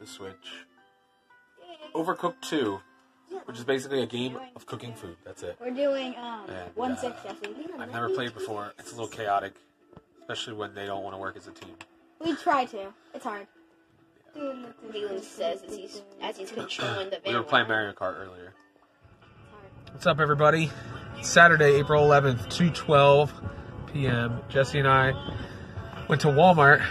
the 0.00 0.06
Switch. 0.06 0.66
Overcooked 1.94 2.40
2, 2.42 2.80
which 3.44 3.58
is 3.58 3.64
basically 3.64 4.02
a 4.02 4.06
game 4.06 4.36
of 4.56 4.66
cooking 4.66 4.92
food. 4.94 5.16
That's 5.24 5.42
it. 5.42 5.56
We're 5.60 5.70
doing 5.70 6.16
um 6.16 6.48
And, 6.48 6.74
one 6.74 6.92
uh, 6.92 6.96
six, 6.96 7.16
Jesse. 7.22 7.54
I've 7.78 7.92
never 7.92 8.08
played 8.10 8.34
before. 8.34 8.72
It's 8.78 8.90
a 8.90 8.94
little 8.94 9.08
chaotic, 9.08 9.54
especially 10.20 10.54
when 10.54 10.74
they 10.74 10.86
don't 10.86 11.04
want 11.04 11.14
to 11.14 11.18
work 11.18 11.36
as 11.36 11.46
a 11.46 11.52
team. 11.52 11.74
We 12.22 12.36
try 12.36 12.64
to. 12.66 12.92
It's 13.14 13.24
hard. 13.24 13.46
Leland 14.34 15.22
says 15.22 15.62
as 15.62 15.76
he's 15.76 16.02
as 16.20 16.36
he's 16.36 16.50
controlling 16.50 17.10
the 17.10 17.20
We 17.26 17.34
were 17.34 17.42
playing 17.42 17.68
Mario 17.68 17.92
Kart 17.92 18.18
earlier. 18.18 18.54
What's 19.90 20.06
up, 20.06 20.20
everybody? 20.20 20.70
Saturday, 21.20 21.74
April 21.74 22.08
11th, 22.08 22.46
2:12 22.46 23.30
p.m. 23.92 24.40
Jesse 24.48 24.78
and 24.78 24.88
I 24.88 25.12
went 26.08 26.22
to 26.22 26.28
Walmart. 26.28 26.84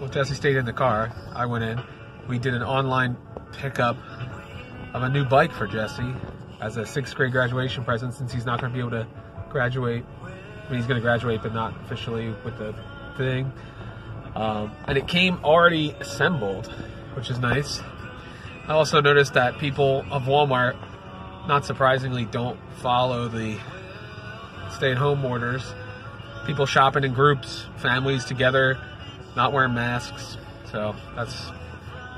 Well, 0.00 0.10
Jesse 0.10 0.34
stayed 0.34 0.56
in 0.56 0.66
the 0.66 0.72
car. 0.72 1.12
I 1.32 1.46
went 1.46 1.64
in. 1.64 1.80
We 2.28 2.38
did 2.38 2.52
an 2.52 2.62
online 2.62 3.16
pickup 3.52 3.96
of 4.92 5.02
a 5.02 5.08
new 5.08 5.24
bike 5.24 5.52
for 5.52 5.66
Jesse 5.66 6.12
as 6.60 6.76
a 6.76 6.84
sixth 6.84 7.14
grade 7.14 7.32
graduation 7.32 7.84
present 7.84 8.14
since 8.14 8.32
he's 8.32 8.44
not 8.44 8.60
going 8.60 8.72
to 8.72 8.74
be 8.74 8.80
able 8.80 8.90
to 8.90 9.06
graduate. 9.48 10.04
I 10.22 10.68
mean, 10.68 10.78
he's 10.78 10.86
going 10.86 11.00
to 11.00 11.02
graduate, 11.02 11.40
but 11.42 11.54
not 11.54 11.74
officially 11.82 12.34
with 12.44 12.58
the 12.58 12.74
thing. 13.16 13.52
Um, 14.36 14.72
and 14.86 14.98
it 14.98 15.08
came 15.08 15.38
already 15.42 15.92
assembled, 15.98 16.66
which 17.14 17.30
is 17.30 17.38
nice. 17.38 17.80
I 18.68 18.74
also 18.74 19.00
noticed 19.00 19.32
that 19.32 19.58
people 19.58 20.04
of 20.10 20.24
Walmart, 20.24 20.76
not 21.48 21.64
surprisingly, 21.64 22.26
don't 22.26 22.58
follow 22.82 23.28
the 23.28 23.58
stay 24.70 24.90
at 24.90 24.98
home 24.98 25.24
orders. 25.24 25.74
People 26.44 26.66
shopping 26.66 27.02
in 27.02 27.14
groups, 27.14 27.64
families 27.78 28.26
together, 28.26 28.78
not 29.36 29.54
wearing 29.54 29.72
masks. 29.72 30.36
So 30.70 30.94
that's 31.14 31.50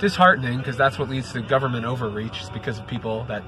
disheartening 0.00 0.58
because 0.58 0.76
that's 0.76 0.98
what 0.98 1.08
leads 1.08 1.32
to 1.34 1.40
government 1.40 1.84
overreach, 1.84 2.42
is 2.42 2.50
because 2.50 2.80
of 2.80 2.88
people 2.88 3.24
that 3.26 3.44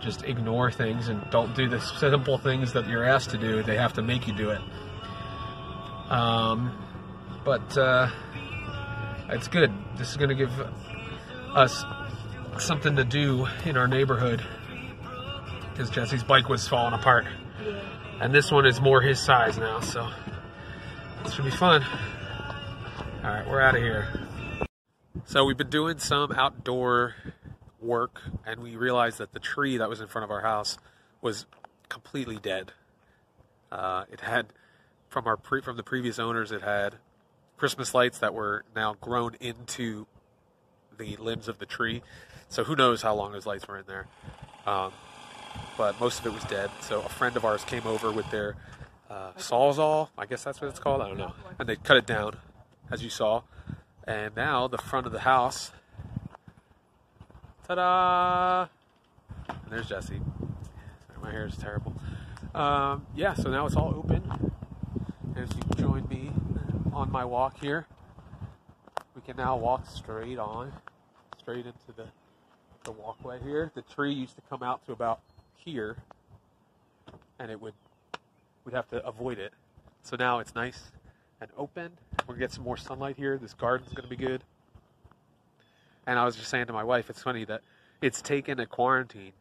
just 0.00 0.22
ignore 0.24 0.70
things 0.70 1.08
and 1.08 1.24
don't 1.30 1.56
do 1.56 1.66
the 1.66 1.80
simple 1.98 2.36
things 2.36 2.74
that 2.74 2.86
you're 2.88 3.04
asked 3.04 3.30
to 3.30 3.38
do. 3.38 3.62
They 3.62 3.78
have 3.78 3.94
to 3.94 4.02
make 4.02 4.26
you 4.26 4.34
do 4.34 4.50
it. 4.50 4.60
Um, 6.10 6.76
but 7.44 7.76
uh, 7.76 8.08
it's 9.30 9.48
good. 9.48 9.72
This 9.96 10.10
is 10.10 10.16
going 10.16 10.30
to 10.30 10.34
give 10.34 10.52
us 11.54 11.84
something 12.58 12.96
to 12.96 13.04
do 13.04 13.46
in 13.64 13.76
our 13.76 13.88
neighborhood 13.88 14.44
because 15.70 15.90
Jesse's 15.90 16.22
bike 16.22 16.48
was 16.48 16.68
falling 16.68 16.94
apart, 16.94 17.26
and 18.20 18.34
this 18.34 18.50
one 18.50 18.66
is 18.66 18.80
more 18.80 19.00
his 19.00 19.20
size 19.20 19.58
now. 19.58 19.80
So 19.80 20.08
this 21.24 21.34
should 21.34 21.44
be 21.44 21.50
fun. 21.50 21.82
All 23.24 23.30
right, 23.30 23.48
we're 23.48 23.60
out 23.60 23.74
of 23.74 23.82
here. 23.82 24.08
So 25.24 25.44
we've 25.44 25.56
been 25.56 25.70
doing 25.70 25.98
some 25.98 26.32
outdoor 26.32 27.14
work, 27.80 28.20
and 28.46 28.60
we 28.60 28.76
realized 28.76 29.18
that 29.18 29.32
the 29.32 29.40
tree 29.40 29.76
that 29.78 29.88
was 29.88 30.00
in 30.00 30.08
front 30.08 30.24
of 30.24 30.30
our 30.30 30.42
house 30.42 30.78
was 31.20 31.46
completely 31.88 32.36
dead. 32.36 32.72
Uh, 33.70 34.04
it 34.10 34.20
had 34.20 34.46
from 35.08 35.26
our 35.26 35.36
pre- 35.36 35.62
from 35.62 35.76
the 35.76 35.82
previous 35.82 36.18
owners, 36.18 36.52
it 36.52 36.62
had 36.62 36.96
Christmas 37.62 37.94
lights 37.94 38.18
that 38.18 38.34
were 38.34 38.64
now 38.74 38.96
grown 39.00 39.36
into 39.38 40.08
the 40.98 41.14
limbs 41.18 41.46
of 41.46 41.60
the 41.60 41.64
tree. 41.64 42.02
So 42.48 42.64
who 42.64 42.74
knows 42.74 43.02
how 43.02 43.14
long 43.14 43.30
those 43.30 43.46
lights 43.46 43.68
were 43.68 43.78
in 43.78 43.84
there. 43.86 44.08
Um, 44.66 44.92
but 45.78 46.00
most 46.00 46.18
of 46.18 46.26
it 46.26 46.34
was 46.34 46.42
dead. 46.42 46.72
So 46.80 47.02
a 47.02 47.08
friend 47.08 47.36
of 47.36 47.44
ours 47.44 47.62
came 47.62 47.86
over 47.86 48.10
with 48.10 48.28
their 48.32 48.56
uh, 49.08 49.30
sawzall, 49.38 50.08
I 50.18 50.26
guess 50.26 50.42
that's 50.42 50.60
what 50.60 50.70
it's 50.70 50.80
called. 50.80 51.02
I 51.02 51.06
don't 51.06 51.18
know. 51.18 51.34
And 51.56 51.68
they 51.68 51.76
cut 51.76 51.96
it 51.96 52.04
down, 52.04 52.34
as 52.90 53.04
you 53.04 53.10
saw. 53.10 53.42
And 54.08 54.34
now 54.34 54.66
the 54.66 54.78
front 54.78 55.06
of 55.06 55.12
the 55.12 55.20
house. 55.20 55.70
Ta-da! 57.68 58.66
And 59.46 59.70
there's 59.70 59.88
Jesse. 59.88 60.20
My 61.22 61.30
hair 61.30 61.46
is 61.46 61.56
terrible. 61.56 61.94
Um, 62.56 63.06
yeah, 63.14 63.34
so 63.34 63.50
now 63.50 63.66
it's 63.66 63.76
all 63.76 63.94
open. 63.94 64.50
As 65.36 65.48
you 65.54 65.76
join 65.76 66.08
me 66.08 66.32
on 66.92 67.10
my 67.10 67.24
walk 67.24 67.58
here, 67.60 67.86
we 69.14 69.22
can 69.22 69.36
now 69.36 69.56
walk 69.56 69.86
straight 69.86 70.38
on, 70.38 70.72
straight 71.38 71.66
into 71.66 71.92
the 71.96 72.06
the 72.84 72.92
walkway 72.92 73.38
here. 73.42 73.70
The 73.74 73.82
tree 73.82 74.12
used 74.12 74.34
to 74.36 74.42
come 74.50 74.62
out 74.62 74.84
to 74.86 74.92
about 74.92 75.20
here, 75.56 75.96
and 77.38 77.50
it 77.50 77.60
would 77.60 77.74
we'd 78.64 78.74
have 78.74 78.88
to 78.90 79.04
avoid 79.06 79.38
it. 79.38 79.52
So 80.02 80.16
now 80.16 80.40
it's 80.40 80.54
nice 80.54 80.90
and 81.40 81.50
open, 81.56 81.90
We're 82.20 82.34
gonna 82.34 82.38
get 82.38 82.52
some 82.52 82.64
more 82.64 82.76
sunlight 82.76 83.16
here. 83.16 83.36
This 83.36 83.54
garden's 83.54 83.92
gonna 83.92 84.08
be 84.08 84.16
good. 84.16 84.44
And 86.06 86.18
I 86.18 86.24
was 86.24 86.36
just 86.36 86.48
saying 86.48 86.66
to 86.66 86.72
my 86.72 86.84
wife, 86.84 87.10
it's 87.10 87.22
funny 87.22 87.44
that 87.46 87.62
it's 88.00 88.22
taken 88.22 88.60
a 88.60 88.66
quarantine. 88.66 89.32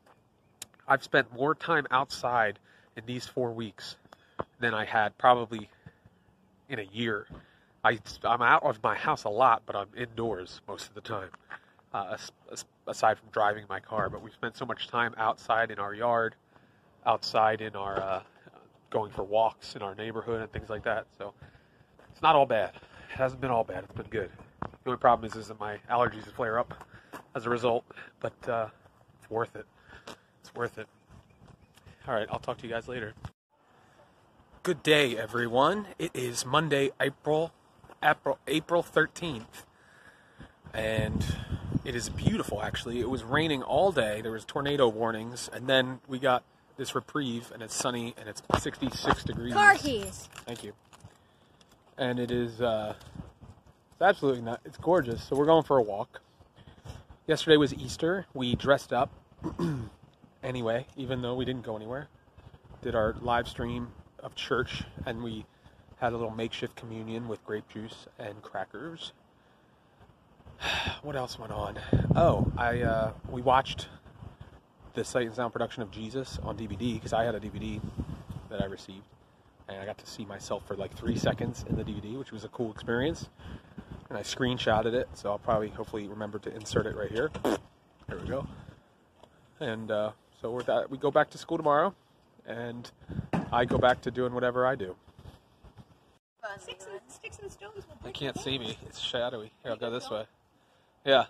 I've 0.87 1.03
spent 1.03 1.33
more 1.33 1.53
time 1.53 1.85
outside 1.91 2.59
in 2.97 3.05
these 3.05 3.27
four 3.27 3.51
weeks 3.51 3.97
than 4.59 4.73
I 4.73 4.85
had 4.85 5.17
probably 5.17 5.69
in 6.71 6.79
a 6.79 6.87
year. 6.93 7.27
I, 7.83 7.99
I'm 8.23 8.41
out 8.41 8.63
of 8.63 8.81
my 8.83 8.95
house 8.95 9.23
a 9.25 9.29
lot, 9.29 9.63
but 9.65 9.75
I'm 9.75 9.87
indoors 9.97 10.61
most 10.67 10.87
of 10.87 10.93
the 10.93 11.01
time, 11.01 11.29
uh, 11.93 12.11
as- 12.13 12.31
as- 12.51 12.65
aside 12.87 13.17
from 13.17 13.29
driving 13.31 13.65
my 13.69 13.79
car. 13.79 14.09
But 14.09 14.21
we've 14.21 14.33
spent 14.33 14.55
so 14.55 14.65
much 14.65 14.87
time 14.87 15.13
outside 15.17 15.71
in 15.71 15.79
our 15.79 15.93
yard, 15.93 16.35
outside 17.05 17.61
in 17.61 17.75
our 17.75 17.99
uh, 17.99 18.23
going 18.89 19.11
for 19.11 19.23
walks 19.23 19.75
in 19.75 19.81
our 19.81 19.95
neighborhood 19.95 20.41
and 20.41 20.51
things 20.51 20.69
like 20.69 20.83
that. 20.83 21.07
So 21.17 21.33
it's 22.11 22.21
not 22.21 22.35
all 22.35 22.45
bad. 22.45 22.75
It 22.75 23.15
hasn't 23.17 23.41
been 23.41 23.51
all 23.51 23.63
bad. 23.63 23.83
It's 23.83 23.93
been 23.93 24.07
good. 24.09 24.29
The 24.61 24.91
only 24.91 24.99
problem 24.99 25.29
is, 25.29 25.35
is 25.35 25.47
that 25.47 25.59
my 25.59 25.77
allergies 25.89 26.31
flare 26.33 26.59
up 26.59 26.73
as 27.35 27.45
a 27.45 27.49
result, 27.49 27.83
but 28.19 28.49
uh, 28.49 28.67
it's 29.19 29.29
worth 29.29 29.55
it. 29.55 29.65
It's 30.41 30.53
worth 30.53 30.77
it. 30.77 30.87
All 32.07 32.13
right, 32.13 32.27
I'll 32.31 32.39
talk 32.39 32.57
to 32.57 32.63
you 32.67 32.73
guys 32.73 32.87
later. 32.87 33.13
Good 34.63 34.83
day, 34.83 35.17
everyone. 35.17 35.87
It 35.97 36.11
is 36.13 36.45
Monday, 36.45 36.91
April 37.01 37.51
April 38.03 38.37
April 38.45 38.83
13th. 38.83 39.65
And 40.71 41.25
it 41.83 41.95
is 41.95 42.09
beautiful 42.09 42.61
actually. 42.61 42.99
It 42.99 43.09
was 43.09 43.23
raining 43.23 43.63
all 43.63 43.91
day. 43.91 44.21
There 44.21 44.31
was 44.31 44.45
tornado 44.45 44.87
warnings 44.87 45.49
and 45.51 45.65
then 45.65 45.99
we 46.07 46.19
got 46.19 46.43
this 46.77 46.93
reprieve 46.93 47.51
and 47.51 47.63
it's 47.63 47.73
sunny 47.73 48.13
and 48.19 48.29
it's 48.29 48.43
66 48.59 49.23
degrees. 49.23 49.53
Car 49.53 49.73
keys. 49.73 50.29
Thank 50.45 50.63
you. 50.63 50.73
And 51.97 52.19
it 52.19 52.29
is 52.29 52.61
uh 52.61 52.93
it's 53.93 54.01
absolutely 54.03 54.43
not 54.43 54.61
it's 54.63 54.77
gorgeous. 54.77 55.23
So 55.23 55.35
we're 55.35 55.47
going 55.47 55.63
for 55.63 55.79
a 55.79 55.83
walk. 55.83 56.21
Yesterday 57.25 57.57
was 57.57 57.73
Easter. 57.73 58.27
We 58.35 58.53
dressed 58.53 58.93
up 58.93 59.11
anyway, 60.43 60.85
even 60.95 61.23
though 61.23 61.33
we 61.33 61.45
didn't 61.45 61.63
go 61.63 61.75
anywhere. 61.75 62.09
Did 62.83 62.93
our 62.93 63.15
live 63.21 63.47
stream 63.47 63.93
of 64.23 64.35
church 64.35 64.83
and 65.05 65.23
we 65.23 65.45
had 66.01 66.13
a 66.13 66.17
little 66.17 66.33
makeshift 66.33 66.75
communion 66.75 67.27
with 67.27 67.43
grape 67.45 67.67
juice 67.69 68.07
and 68.17 68.41
crackers. 68.41 69.13
What 71.03 71.15
else 71.15 71.39
went 71.39 71.51
on? 71.51 71.79
Oh, 72.15 72.51
I 72.57 72.81
uh, 72.81 73.13
we 73.29 73.41
watched 73.41 73.87
the 74.93 75.03
Sight 75.03 75.25
and 75.25 75.35
Sound 75.35 75.53
production 75.53 75.81
of 75.81 75.91
Jesus 75.91 76.39
on 76.43 76.57
DVD 76.57 76.95
because 76.95 77.13
I 77.13 77.23
had 77.23 77.35
a 77.35 77.39
DVD 77.39 77.81
that 78.49 78.61
I 78.61 78.65
received, 78.65 79.03
and 79.67 79.77
I 79.81 79.85
got 79.85 79.97
to 79.99 80.07
see 80.07 80.25
myself 80.25 80.67
for 80.67 80.75
like 80.75 80.95
three 80.95 81.15
seconds 81.15 81.65
in 81.69 81.75
the 81.75 81.83
DVD, 81.83 82.17
which 82.17 82.31
was 82.31 82.43
a 82.43 82.49
cool 82.49 82.71
experience. 82.71 83.29
And 84.09 84.17
I 84.17 84.21
screenshotted 84.21 84.93
it, 84.93 85.07
so 85.13 85.31
I'll 85.31 85.39
probably 85.39 85.69
hopefully 85.69 86.07
remember 86.07 86.37
to 86.39 86.53
insert 86.53 86.85
it 86.85 86.95
right 86.95 87.09
here. 87.11 87.31
There 87.43 88.19
we 88.19 88.27
go. 88.27 88.45
And 89.59 89.89
uh, 89.89 90.11
so 90.41 90.51
we're 90.51 90.63
that 90.63 90.91
we 90.91 90.97
go 90.97 91.11
back 91.11 91.29
to 91.29 91.37
school 91.37 91.57
tomorrow, 91.57 91.95
and 92.45 92.91
I 93.51 93.65
go 93.65 93.77
back 93.77 94.01
to 94.01 94.11
doing 94.11 94.33
whatever 94.33 94.65
I 94.65 94.75
do. 94.75 94.95
Uh, 96.43 96.57
sticks 96.57 96.87
and, 96.89 96.99
sticks 97.07 97.39
and 97.39 97.51
stones 97.51 97.75
will 97.75 97.97
They 98.03 98.11
can't 98.11 98.39
see 98.39 98.57
me. 98.57 98.77
It's 98.87 98.99
shadowy. 98.99 99.51
Here, 99.63 99.71
I'll 99.71 99.77
go 99.77 99.91
this 99.91 100.09
way. 100.09 100.25
Yeah. 101.05 101.25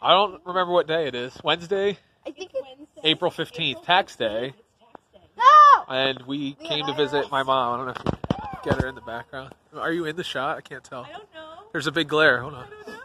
I 0.00 0.12
don't 0.12 0.40
remember 0.46 0.72
what 0.72 0.86
day 0.86 1.08
it 1.08 1.14
is. 1.14 1.36
Wednesday, 1.42 1.98
I 2.26 2.30
think 2.30 2.54
it. 2.54 2.62
Wednesday, 2.62 3.00
April 3.02 3.30
15th, 3.30 3.84
tax 3.84 4.16
day. 4.16 4.54
It's 4.56 4.68
tax 4.80 5.00
day. 5.12 5.20
No! 5.36 5.94
And 5.94 6.22
we 6.22 6.52
came 6.54 6.86
to 6.86 6.94
visit 6.94 7.30
my 7.30 7.42
mom. 7.42 7.74
I 7.74 7.76
don't 7.76 7.86
know 7.86 8.12
if 8.12 8.64
you 8.64 8.70
get 8.70 8.80
her 8.80 8.88
in 8.88 8.94
the 8.94 9.00
background. 9.00 9.54
Are 9.76 9.92
you 9.92 10.04
in 10.04 10.16
the 10.16 10.24
shot? 10.24 10.56
I 10.56 10.60
can't 10.60 10.84
tell. 10.84 11.02
I 11.02 11.12
don't 11.12 11.34
know. 11.34 11.64
There's 11.72 11.86
a 11.86 11.92
big 11.92 12.08
glare. 12.08 12.40
Hold 12.40 12.54
on. 12.54 12.64
I 12.64 12.68
don't 12.68 12.88
know. 12.88 12.98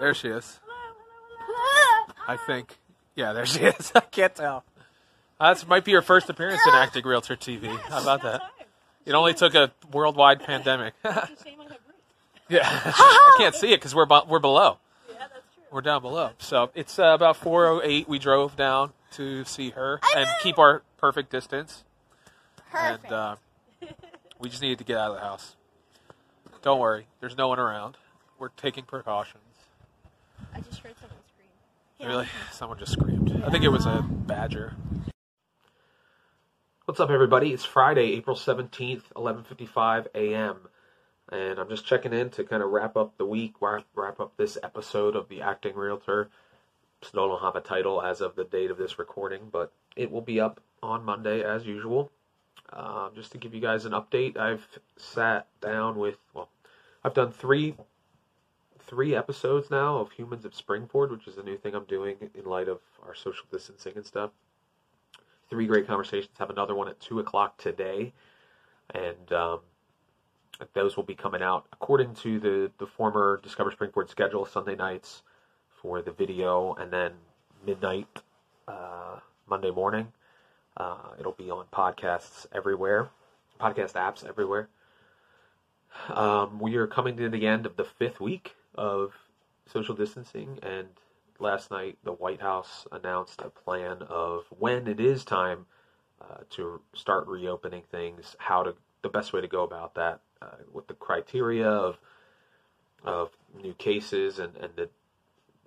There 0.00 0.14
she 0.14 0.28
is. 0.28 0.58
I 2.28 2.36
think. 2.46 2.78
Yeah, 3.14 3.32
there 3.34 3.46
she 3.46 3.60
is. 3.60 3.92
I 3.94 4.00
can't 4.00 4.34
tell. 4.34 4.64
That 5.40 5.66
might 5.68 5.84
be 5.84 5.90
your 5.90 6.02
first 6.02 6.28
appearance 6.30 6.60
in 6.66 6.74
Acting 6.74 7.04
Realtor 7.04 7.36
TV. 7.36 7.66
How 7.88 8.00
about 8.02 8.22
that? 8.22 8.42
It 9.04 9.12
only 9.14 9.34
took 9.34 9.54
a 9.54 9.72
worldwide 9.92 10.40
pandemic. 10.44 10.94
It's 11.04 11.16
a 11.16 11.44
shame 11.44 11.58
I 11.60 11.64
have 11.64 11.70
roots. 11.70 11.80
yeah, 12.48 12.62
I 12.84 13.34
can't 13.38 13.54
see 13.54 13.72
it 13.72 13.76
because 13.80 13.94
we're 13.94 14.06
bu- 14.06 14.26
we're 14.28 14.38
below. 14.38 14.78
Yeah, 15.08 15.16
that's 15.18 15.30
true. 15.54 15.64
We're 15.72 15.80
down 15.80 16.02
below. 16.02 16.30
So 16.38 16.70
it's 16.74 16.98
uh, 16.98 17.06
about 17.06 17.40
4:08. 17.40 18.06
We 18.06 18.18
drove 18.20 18.54
down 18.56 18.92
to 19.12 19.44
see 19.44 19.70
her 19.70 20.00
and 20.16 20.28
keep 20.42 20.58
our 20.58 20.82
perfect 20.98 21.30
distance. 21.30 21.82
Perfect. 22.70 23.04
And 23.06 23.12
uh, 23.12 23.36
we 24.38 24.48
just 24.48 24.62
needed 24.62 24.78
to 24.78 24.84
get 24.84 24.96
out 24.98 25.10
of 25.10 25.16
the 25.16 25.22
house. 25.22 25.56
Don't 26.62 26.78
worry, 26.78 27.06
there's 27.18 27.36
no 27.36 27.48
one 27.48 27.58
around. 27.58 27.96
We're 28.38 28.50
taking 28.50 28.84
precautions. 28.84 29.42
I 30.54 30.60
just 30.60 30.78
heard 30.78 30.94
someone 31.00 31.18
scream. 31.34 32.08
Really? 32.08 32.28
Someone 32.52 32.78
just 32.78 32.92
screamed. 32.92 33.42
I 33.44 33.50
think 33.50 33.64
it 33.64 33.68
was 33.68 33.84
a 33.86 34.04
badger. 34.08 34.74
What's 36.92 37.00
up, 37.00 37.08
everybody? 37.08 37.54
It's 37.54 37.64
Friday, 37.64 38.12
April 38.12 38.36
17th, 38.36 39.04
11:55 39.16 40.08
a.m. 40.14 40.68
And 41.30 41.58
I'm 41.58 41.70
just 41.70 41.86
checking 41.86 42.12
in 42.12 42.28
to 42.28 42.44
kind 42.44 42.62
of 42.62 42.68
wrap 42.68 42.98
up 42.98 43.16
the 43.16 43.24
week, 43.24 43.54
wrap, 43.62 43.86
up 44.20 44.36
this 44.36 44.58
episode 44.62 45.16
of 45.16 45.26
the 45.30 45.40
Acting 45.40 45.74
Realtor. 45.74 46.28
Still 47.00 47.28
don't 47.28 47.40
have 47.40 47.56
a 47.56 47.62
title 47.62 48.02
as 48.02 48.20
of 48.20 48.36
the 48.36 48.44
date 48.44 48.70
of 48.70 48.76
this 48.76 48.98
recording, 48.98 49.48
but 49.50 49.72
it 49.96 50.10
will 50.10 50.20
be 50.20 50.38
up 50.38 50.60
on 50.82 51.02
Monday 51.02 51.42
as 51.42 51.64
usual. 51.64 52.10
Um, 52.74 53.12
just 53.14 53.32
to 53.32 53.38
give 53.38 53.54
you 53.54 53.60
guys 53.62 53.86
an 53.86 53.92
update, 53.92 54.36
I've 54.36 54.68
sat 54.98 55.46
down 55.62 55.96
with 55.96 56.18
well, 56.34 56.50
I've 57.02 57.14
done 57.14 57.32
three 57.32 57.74
three 58.78 59.16
episodes 59.16 59.70
now 59.70 59.96
of 59.96 60.12
Humans 60.12 60.44
of 60.44 60.52
Springford, 60.52 61.10
which 61.10 61.26
is 61.26 61.38
a 61.38 61.42
new 61.42 61.56
thing 61.56 61.74
I'm 61.74 61.86
doing 61.86 62.16
in 62.34 62.44
light 62.44 62.68
of 62.68 62.80
our 63.02 63.14
social 63.14 63.46
distancing 63.50 63.94
and 63.96 64.04
stuff. 64.04 64.32
Three 65.52 65.66
great 65.66 65.86
conversations. 65.86 66.30
Have 66.38 66.48
another 66.48 66.74
one 66.74 66.88
at 66.88 66.98
two 66.98 67.20
o'clock 67.20 67.58
today, 67.58 68.14
and 68.94 69.30
um, 69.34 69.60
those 70.72 70.96
will 70.96 71.02
be 71.02 71.14
coming 71.14 71.42
out 71.42 71.66
according 71.74 72.14
to 72.14 72.40
the 72.40 72.70
the 72.78 72.86
former 72.86 73.38
Discover 73.42 73.70
Springford 73.70 74.08
schedule. 74.08 74.46
Sunday 74.46 74.76
nights 74.76 75.20
for 75.68 76.00
the 76.00 76.10
video, 76.10 76.72
and 76.80 76.90
then 76.90 77.12
midnight 77.66 78.22
uh, 78.66 79.18
Monday 79.46 79.70
morning. 79.70 80.10
Uh, 80.78 81.10
it'll 81.20 81.32
be 81.32 81.50
on 81.50 81.66
podcasts 81.70 82.46
everywhere, 82.54 83.10
podcast 83.60 83.92
apps 83.92 84.26
everywhere. 84.26 84.70
Um, 86.08 86.60
we 86.60 86.76
are 86.76 86.86
coming 86.86 87.14
to 87.18 87.28
the 87.28 87.46
end 87.46 87.66
of 87.66 87.76
the 87.76 87.84
fifth 87.84 88.20
week 88.20 88.56
of 88.74 89.12
social 89.70 89.94
distancing, 89.94 90.58
and 90.62 90.88
last 91.42 91.70
night 91.70 91.98
the 92.04 92.12
White 92.12 92.40
House 92.40 92.86
announced 92.92 93.42
a 93.42 93.50
plan 93.50 94.02
of 94.08 94.44
when 94.58 94.86
it 94.86 95.00
is 95.00 95.24
time 95.24 95.66
uh, 96.20 96.38
to 96.50 96.80
start 96.94 97.26
reopening 97.26 97.82
things, 97.90 98.36
how 98.38 98.62
to 98.62 98.74
the 99.02 99.08
best 99.08 99.32
way 99.32 99.40
to 99.40 99.48
go 99.48 99.64
about 99.64 99.94
that, 99.96 100.20
uh, 100.40 100.46
with 100.72 100.86
the 100.86 100.94
criteria 100.94 101.68
of 101.68 101.98
of 103.04 103.30
new 103.62 103.74
cases 103.74 104.38
and 104.38 104.56
and 104.56 104.70
the 104.76 104.88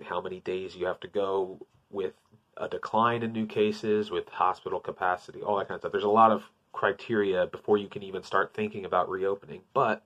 how 0.04 0.22
many 0.22 0.40
days 0.40 0.76
you 0.76 0.86
have 0.86 1.00
to 1.02 1.08
go 1.08 1.60
with 1.90 2.14
a 2.58 2.68
decline 2.68 3.22
in 3.22 3.34
new 3.34 3.46
cases, 3.46 4.12
with 4.12 4.28
hospital 4.30 4.80
capacity, 4.80 5.42
all 5.42 5.58
that 5.58 5.68
kind 5.68 5.76
of 5.76 5.82
stuff. 5.82 5.92
There's 5.92 6.04
a 6.04 6.10
lot 6.10 6.32
of 6.32 6.44
criteria 6.72 7.48
before 7.48 7.78
you 7.78 7.88
can 7.88 8.04
even 8.04 8.24
start 8.24 8.54
thinking 8.54 8.86
about 8.86 9.10
reopening, 9.10 9.62
but 9.74 10.04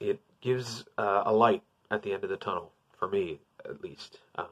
it 0.00 0.20
gives 0.40 0.84
uh, 0.98 1.22
a 1.24 1.32
light 1.32 1.62
at 1.90 2.02
the 2.02 2.12
end 2.12 2.24
of 2.24 2.30
the 2.30 2.36
tunnel 2.36 2.72
for 2.98 3.08
me, 3.08 3.40
at 3.68 3.82
least. 3.82 4.18
Um, 4.36 4.46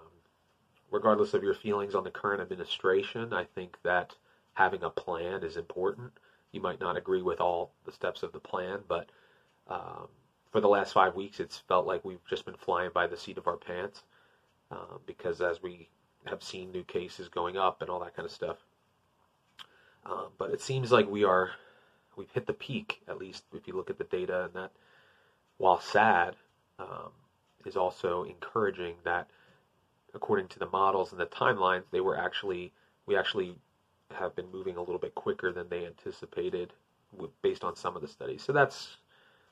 regardless 0.91 1.35
of 1.35 1.43
your 1.43 1.55
feelings 1.55 1.95
on 1.95 2.05
the 2.05 2.11
current 2.11 2.43
administration, 2.43 3.33
I 3.33 3.45
think 3.45 3.77
that 3.83 4.15
having 4.55 4.83
a 4.83 4.91
plan 4.91 5.43
is 5.43 5.57
important. 5.57 6.13
You 6.53 6.61
might 6.61 6.81
not 6.81 6.97
agree 6.97 7.23
with 7.23 7.41
all 7.41 7.73
the 7.85 7.93
steps 7.93 8.23
of 8.23 8.33
the 8.33 8.41
plan, 8.41 8.81
but 8.87 9.09
um, 9.69 10.09
for 10.51 10.61
the 10.61 10.69
last 10.69 10.93
five 10.93 11.15
weeks, 11.15 11.41
it's 11.41 11.59
felt 11.69 11.87
like 11.87 12.05
we've 12.05 12.25
just 12.29 12.45
been 12.45 12.57
flying 12.57 12.91
by 12.93 13.07
the 13.07 13.17
seat 13.17 13.39
of 13.39 13.47
our 13.47 13.57
pants 13.57 14.03
uh, 14.71 14.99
because 15.07 15.41
as 15.41 15.63
we 15.63 15.89
have 16.27 16.43
seen 16.43 16.71
new 16.71 16.85
cases 16.85 17.29
going 17.29 17.57
up 17.57 17.81
and 17.81 17.91
all 17.91 18.01
that 18.01 18.15
kind 18.15 18.27
of 18.27 18.33
stuff. 18.33 18.59
Um, 20.05 20.29
but 20.37 20.51
it 20.51 20.61
seems 20.61 20.93
like 20.93 21.09
we 21.09 21.25
are, 21.25 21.53
we've 22.17 22.31
hit 22.33 22.47
the 22.47 22.53
peak, 22.53 23.01
at 23.09 23.19
least 23.19 23.45
if 23.55 23.67
you 23.67 23.75
look 23.75 23.89
at 23.89 23.99
the 23.99 24.05
data, 24.05 24.45
and 24.45 24.55
that 24.55 24.73
while 25.57 25.81
sad, 25.81 26.37
um, 26.79 27.13
is 27.67 27.77
also 27.77 28.25
encouraging 28.25 28.95
that 29.05 29.29
according 30.15 30.49
to 30.49 30.59
the 30.59 30.67
models 30.67 31.13
and 31.13 31.21
the 31.21 31.27
timelines, 31.27 31.85
they 31.91 32.01
were 32.01 32.17
actually, 32.17 32.73
we 33.07 33.17
actually 33.17 33.55
have 34.13 34.35
been 34.37 34.51
moving 34.53 34.77
a 34.77 34.81
little 34.81 34.99
bit 34.99 35.15
quicker 35.15 35.53
than 35.53 35.69
they 35.69 35.87
anticipated 35.87 36.73
based 37.43 37.65
on 37.65 37.77
some 37.77 37.97
of 37.97 38.03
the 38.03 38.09
studies. 38.09 38.43
So 38.43 38.53
that's 38.53 38.97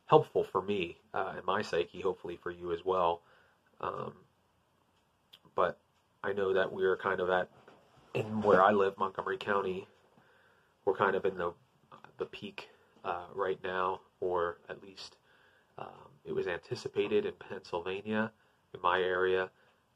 helpful 0.06 0.44
for 0.44 0.60
me 0.62 0.98
uh, 1.14 1.34
and 1.36 1.44
my 1.44 1.62
psyche, 1.62 2.00
hopefully 2.00 2.36
for 2.36 2.50
you 2.50 2.72
as 2.72 2.84
well. 2.84 3.22
Um, 3.80 4.12
but 5.54 5.78
I 6.22 6.32
know 6.32 6.52
that 6.52 6.72
we're 6.72 6.96
kind 6.96 7.20
of 7.20 7.30
at, 7.30 7.48
in 8.14 8.42
where 8.42 8.62
I 8.62 8.72
live, 8.72 8.98
Montgomery 8.98 9.38
County, 9.38 9.86
we're 10.84 10.96
kind 10.96 11.16
of 11.16 11.24
in 11.24 11.36
the 11.38 11.52
the 12.18 12.26
peak 12.26 12.68
uh, 13.04 13.26
right 13.34 13.58
now 13.64 14.00
or 14.20 14.58
at 14.68 14.82
least 14.82 15.16
um, 15.78 16.09
it 16.24 16.34
was 16.34 16.46
anticipated 16.46 17.26
in 17.26 17.32
Pennsylvania, 17.34 18.30
in 18.74 18.80
my 18.80 19.00
area, 19.00 19.50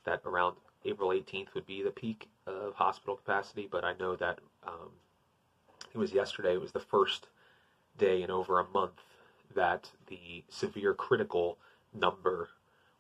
that 0.05 0.23
around 0.25 0.57
April 0.85 1.11
18th 1.11 1.55
would 1.55 1.67
be 1.67 1.83
the 1.83 1.91
peak 1.91 2.29
of 2.47 2.75
hospital 2.75 3.17
capacity. 3.17 3.69
But 3.71 3.85
I 3.85 3.95
know 3.99 4.17
that 4.17 4.39
um, 4.67 4.91
it 5.95 5.99
was 5.99 6.13
yesterday. 6.13 6.55
It 6.55 6.61
was 6.61 6.73
the 6.73 6.81
first 6.81 7.29
day 7.99 8.23
in 8.23 8.31
over 8.31 8.61
a 8.61 8.69
month 8.69 9.01
that 9.55 9.91
the 10.09 10.45
severe 10.49 10.95
critical 10.95 11.59
number 11.95 12.49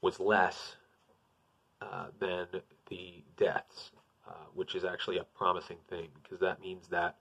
was 0.00 0.20
less 0.20 0.76
uh, 1.82 2.06
than 2.18 2.46
the 2.88 3.24
deaths, 3.36 3.90
uh, 4.28 4.46
which 4.54 4.74
is 4.74 4.84
actually 4.84 5.18
a 5.18 5.24
promising 5.24 5.78
thing 5.88 6.08
because 6.22 6.38
that 6.38 6.60
means 6.60 6.88
that 6.88 7.16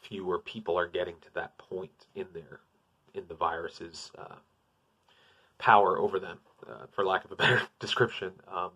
fewer 0.00 0.38
people 0.38 0.78
are 0.78 0.86
getting 0.86 1.16
to 1.20 1.32
that 1.34 1.56
point 1.58 2.06
in 2.14 2.26
their 2.32 2.60
in 3.14 3.24
the 3.28 3.34
virus's 3.34 4.10
uh, 4.18 4.36
power 5.62 5.96
over 5.96 6.18
them, 6.18 6.38
uh, 6.68 6.86
for 6.90 7.04
lack 7.04 7.24
of 7.24 7.30
a 7.30 7.36
better 7.42 7.62
description. 7.78 8.32
Um, 8.52 8.72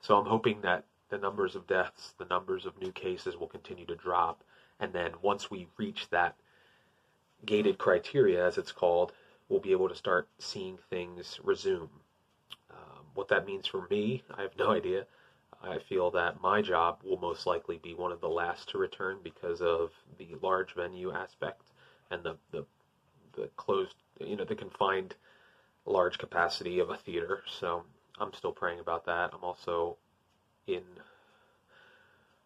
so 0.00 0.16
I'm 0.16 0.26
hoping 0.26 0.62
that 0.62 0.84
the 1.10 1.18
numbers 1.18 1.54
of 1.54 1.66
deaths, 1.66 2.14
the 2.18 2.24
numbers 2.24 2.64
of 2.64 2.80
new 2.80 2.90
cases 2.90 3.36
will 3.36 3.46
continue 3.46 3.84
to 3.86 3.94
drop, 3.94 4.42
and 4.80 4.92
then 4.92 5.12
once 5.22 5.50
we 5.50 5.68
reach 5.76 6.08
that 6.10 6.36
gated 7.44 7.76
criteria, 7.76 8.44
as 8.44 8.56
it's 8.56 8.72
called, 8.72 9.12
we'll 9.48 9.60
be 9.60 9.72
able 9.72 9.90
to 9.90 9.94
start 9.94 10.26
seeing 10.38 10.78
things 10.88 11.38
resume. 11.44 11.90
Um, 12.70 13.04
what 13.14 13.28
that 13.28 13.46
means 13.46 13.66
for 13.66 13.86
me, 13.90 14.22
I 14.34 14.40
have 14.42 14.56
no 14.58 14.70
idea. 14.80 15.04
I 15.62 15.78
feel 15.78 16.10
that 16.12 16.40
my 16.40 16.62
job 16.62 17.00
will 17.04 17.18
most 17.18 17.46
likely 17.46 17.78
be 17.78 17.94
one 17.94 18.12
of 18.12 18.20
the 18.20 18.28
last 18.28 18.70
to 18.70 18.78
return 18.78 19.18
because 19.22 19.60
of 19.60 19.90
the 20.18 20.28
large 20.42 20.74
venue 20.74 21.12
aspect 21.12 21.72
and 22.10 22.22
the, 22.22 22.36
the, 22.52 22.64
the 23.36 23.48
closed, 23.56 23.96
you 24.20 24.36
know, 24.36 24.44
the 24.44 24.54
confined 24.54 25.14
large 25.86 26.18
capacity 26.18 26.78
of 26.78 26.90
a 26.90 26.96
theater. 26.96 27.42
So 27.60 27.84
I'm 28.18 28.32
still 28.32 28.52
praying 28.52 28.80
about 28.80 29.04
that. 29.06 29.32
I'm 29.34 29.44
also 29.44 29.96
in 30.66 30.82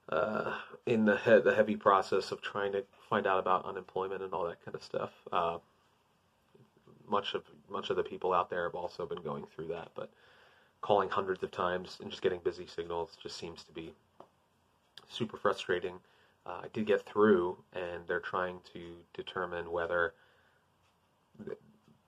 uh, 0.09 0.55
in 0.87 1.05
the 1.05 1.17
he- 1.19 1.41
the 1.41 1.55
heavy 1.55 1.77
process 1.77 2.33
of 2.33 2.41
trying 2.41 2.73
to 2.73 2.85
find 3.09 3.27
out 3.27 3.39
about 3.39 3.65
unemployment 3.67 4.23
and 4.23 4.33
all 4.33 4.47
that 4.47 4.65
kind 4.65 4.75
of 4.75 4.83
stuff. 4.83 5.13
Uh, 5.33 5.59
much 7.09 7.35
of 7.35 7.43
much 7.69 7.91
of 7.91 7.97
the 7.97 8.03
people 8.03 8.33
out 8.33 8.51
there 8.51 8.65
have 8.65 8.75
also 8.75 9.07
been 9.07 9.23
going 9.23 9.45
through 9.47 9.69
that, 9.69 9.91
but 9.95 10.11
calling 10.81 11.09
hundreds 11.09 11.43
of 11.43 11.51
times 11.51 11.99
and 12.01 12.11
just 12.11 12.23
getting 12.23 12.41
busy 12.41 12.67
signals 12.67 13.17
just 13.23 13.37
seems 13.37 13.63
to 13.65 13.73
be 13.73 13.93
super 15.09 15.37
frustrating. 15.37 15.99
Uh, 16.47 16.61
I 16.65 16.69
did 16.73 16.87
get 16.87 17.05
through, 17.05 17.59
and 17.73 18.07
they're 18.07 18.21
trying 18.21 18.61
to 18.73 18.97
determine 19.15 19.71
whether. 19.71 20.15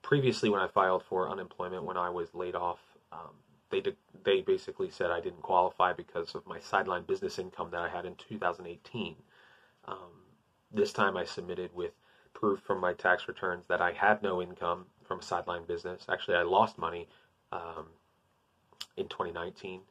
Previously, 0.01 0.49
when 0.49 0.61
I 0.61 0.67
filed 0.67 1.03
for 1.03 1.29
unemployment 1.29 1.83
when 1.83 1.97
I 1.97 2.09
was 2.09 2.33
laid 2.33 2.55
off, 2.55 2.79
um, 3.11 3.31
they 3.69 3.81
did, 3.81 3.95
they 4.23 4.41
basically 4.41 4.89
said 4.89 5.11
I 5.11 5.21
didn't 5.21 5.41
qualify 5.41 5.93
because 5.93 6.35
of 6.35 6.45
my 6.45 6.59
sideline 6.59 7.03
business 7.03 7.39
income 7.39 7.69
that 7.71 7.81
I 7.81 7.89
had 7.89 8.05
in 8.05 8.15
2018. 8.15 9.15
Um, 9.85 9.97
this 10.73 10.93
time, 10.93 11.17
I 11.17 11.25
submitted 11.25 11.71
with 11.73 11.91
proof 12.33 12.59
from 12.61 12.79
my 12.79 12.93
tax 12.93 13.27
returns 13.27 13.65
that 13.67 13.81
I 13.81 13.91
had 13.91 14.21
no 14.23 14.41
income 14.41 14.85
from 15.03 15.19
a 15.19 15.23
sideline 15.23 15.65
business. 15.65 16.05
Actually, 16.09 16.37
I 16.37 16.43
lost 16.43 16.77
money 16.77 17.07
um, 17.51 17.87
in 18.97 19.07
2019, 19.07 19.81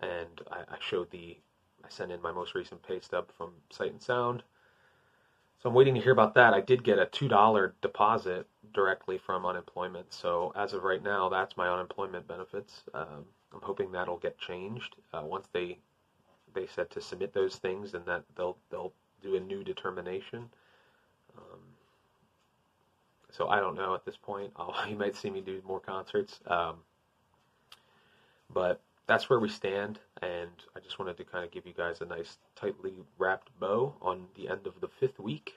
and 0.00 0.40
I, 0.50 0.60
I 0.60 0.76
showed 0.80 1.10
the 1.10 1.36
I 1.84 1.88
sent 1.90 2.10
in 2.10 2.22
my 2.22 2.32
most 2.32 2.54
recent 2.54 2.82
pay 2.82 3.00
stub 3.00 3.30
from 3.36 3.50
Sight 3.70 3.92
and 3.92 4.02
Sound. 4.02 4.42
So 5.64 5.70
I'm 5.70 5.74
waiting 5.74 5.94
to 5.94 6.00
hear 6.00 6.12
about 6.12 6.34
that. 6.34 6.52
I 6.52 6.60
did 6.60 6.84
get 6.84 6.98
a 6.98 7.06
two 7.06 7.26
dollar 7.26 7.74
deposit 7.80 8.46
directly 8.74 9.16
from 9.16 9.46
unemployment. 9.46 10.12
So 10.12 10.52
as 10.54 10.74
of 10.74 10.82
right 10.84 11.02
now, 11.02 11.30
that's 11.30 11.56
my 11.56 11.70
unemployment 11.70 12.28
benefits. 12.28 12.82
Um, 12.92 13.24
I'm 13.50 13.62
hoping 13.62 13.90
that'll 13.90 14.18
get 14.18 14.36
changed 14.38 14.96
uh, 15.14 15.22
once 15.24 15.48
they 15.54 15.78
they 16.52 16.66
said 16.66 16.90
to 16.90 17.00
submit 17.00 17.32
those 17.32 17.56
things, 17.56 17.94
and 17.94 18.04
that 18.04 18.24
they'll 18.36 18.58
they'll 18.70 18.92
do 19.22 19.36
a 19.36 19.40
new 19.40 19.64
determination. 19.64 20.50
Um, 21.38 21.60
so 23.30 23.48
I 23.48 23.58
don't 23.58 23.74
know 23.74 23.94
at 23.94 24.04
this 24.04 24.18
point. 24.18 24.52
I'll, 24.56 24.76
you 24.86 24.96
might 24.96 25.16
see 25.16 25.30
me 25.30 25.40
do 25.40 25.62
more 25.66 25.80
concerts, 25.80 26.40
um, 26.46 26.76
but 28.52 28.82
that's 29.06 29.28
where 29.28 29.40
we 29.40 29.48
stand. 29.48 30.00
And 30.22 30.50
I 30.76 30.80
just 30.80 30.98
wanted 30.98 31.16
to 31.18 31.24
kind 31.24 31.44
of 31.44 31.50
give 31.50 31.66
you 31.66 31.72
guys 31.72 32.00
a 32.00 32.04
nice, 32.04 32.38
tightly 32.56 32.94
wrapped 33.18 33.50
bow 33.58 33.94
on 34.00 34.26
the 34.34 34.48
end 34.48 34.66
of 34.66 34.80
the 34.80 34.88
fifth 34.88 35.18
week. 35.18 35.54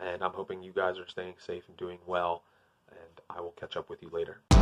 And 0.00 0.22
I'm 0.22 0.32
hoping 0.32 0.62
you 0.62 0.72
guys 0.72 0.98
are 0.98 1.08
staying 1.08 1.34
safe 1.38 1.64
and 1.68 1.76
doing 1.76 1.98
well. 2.06 2.42
And 2.90 3.20
I 3.30 3.40
will 3.40 3.54
catch 3.58 3.76
up 3.76 3.88
with 3.90 4.02
you 4.02 4.10
later. 4.12 4.55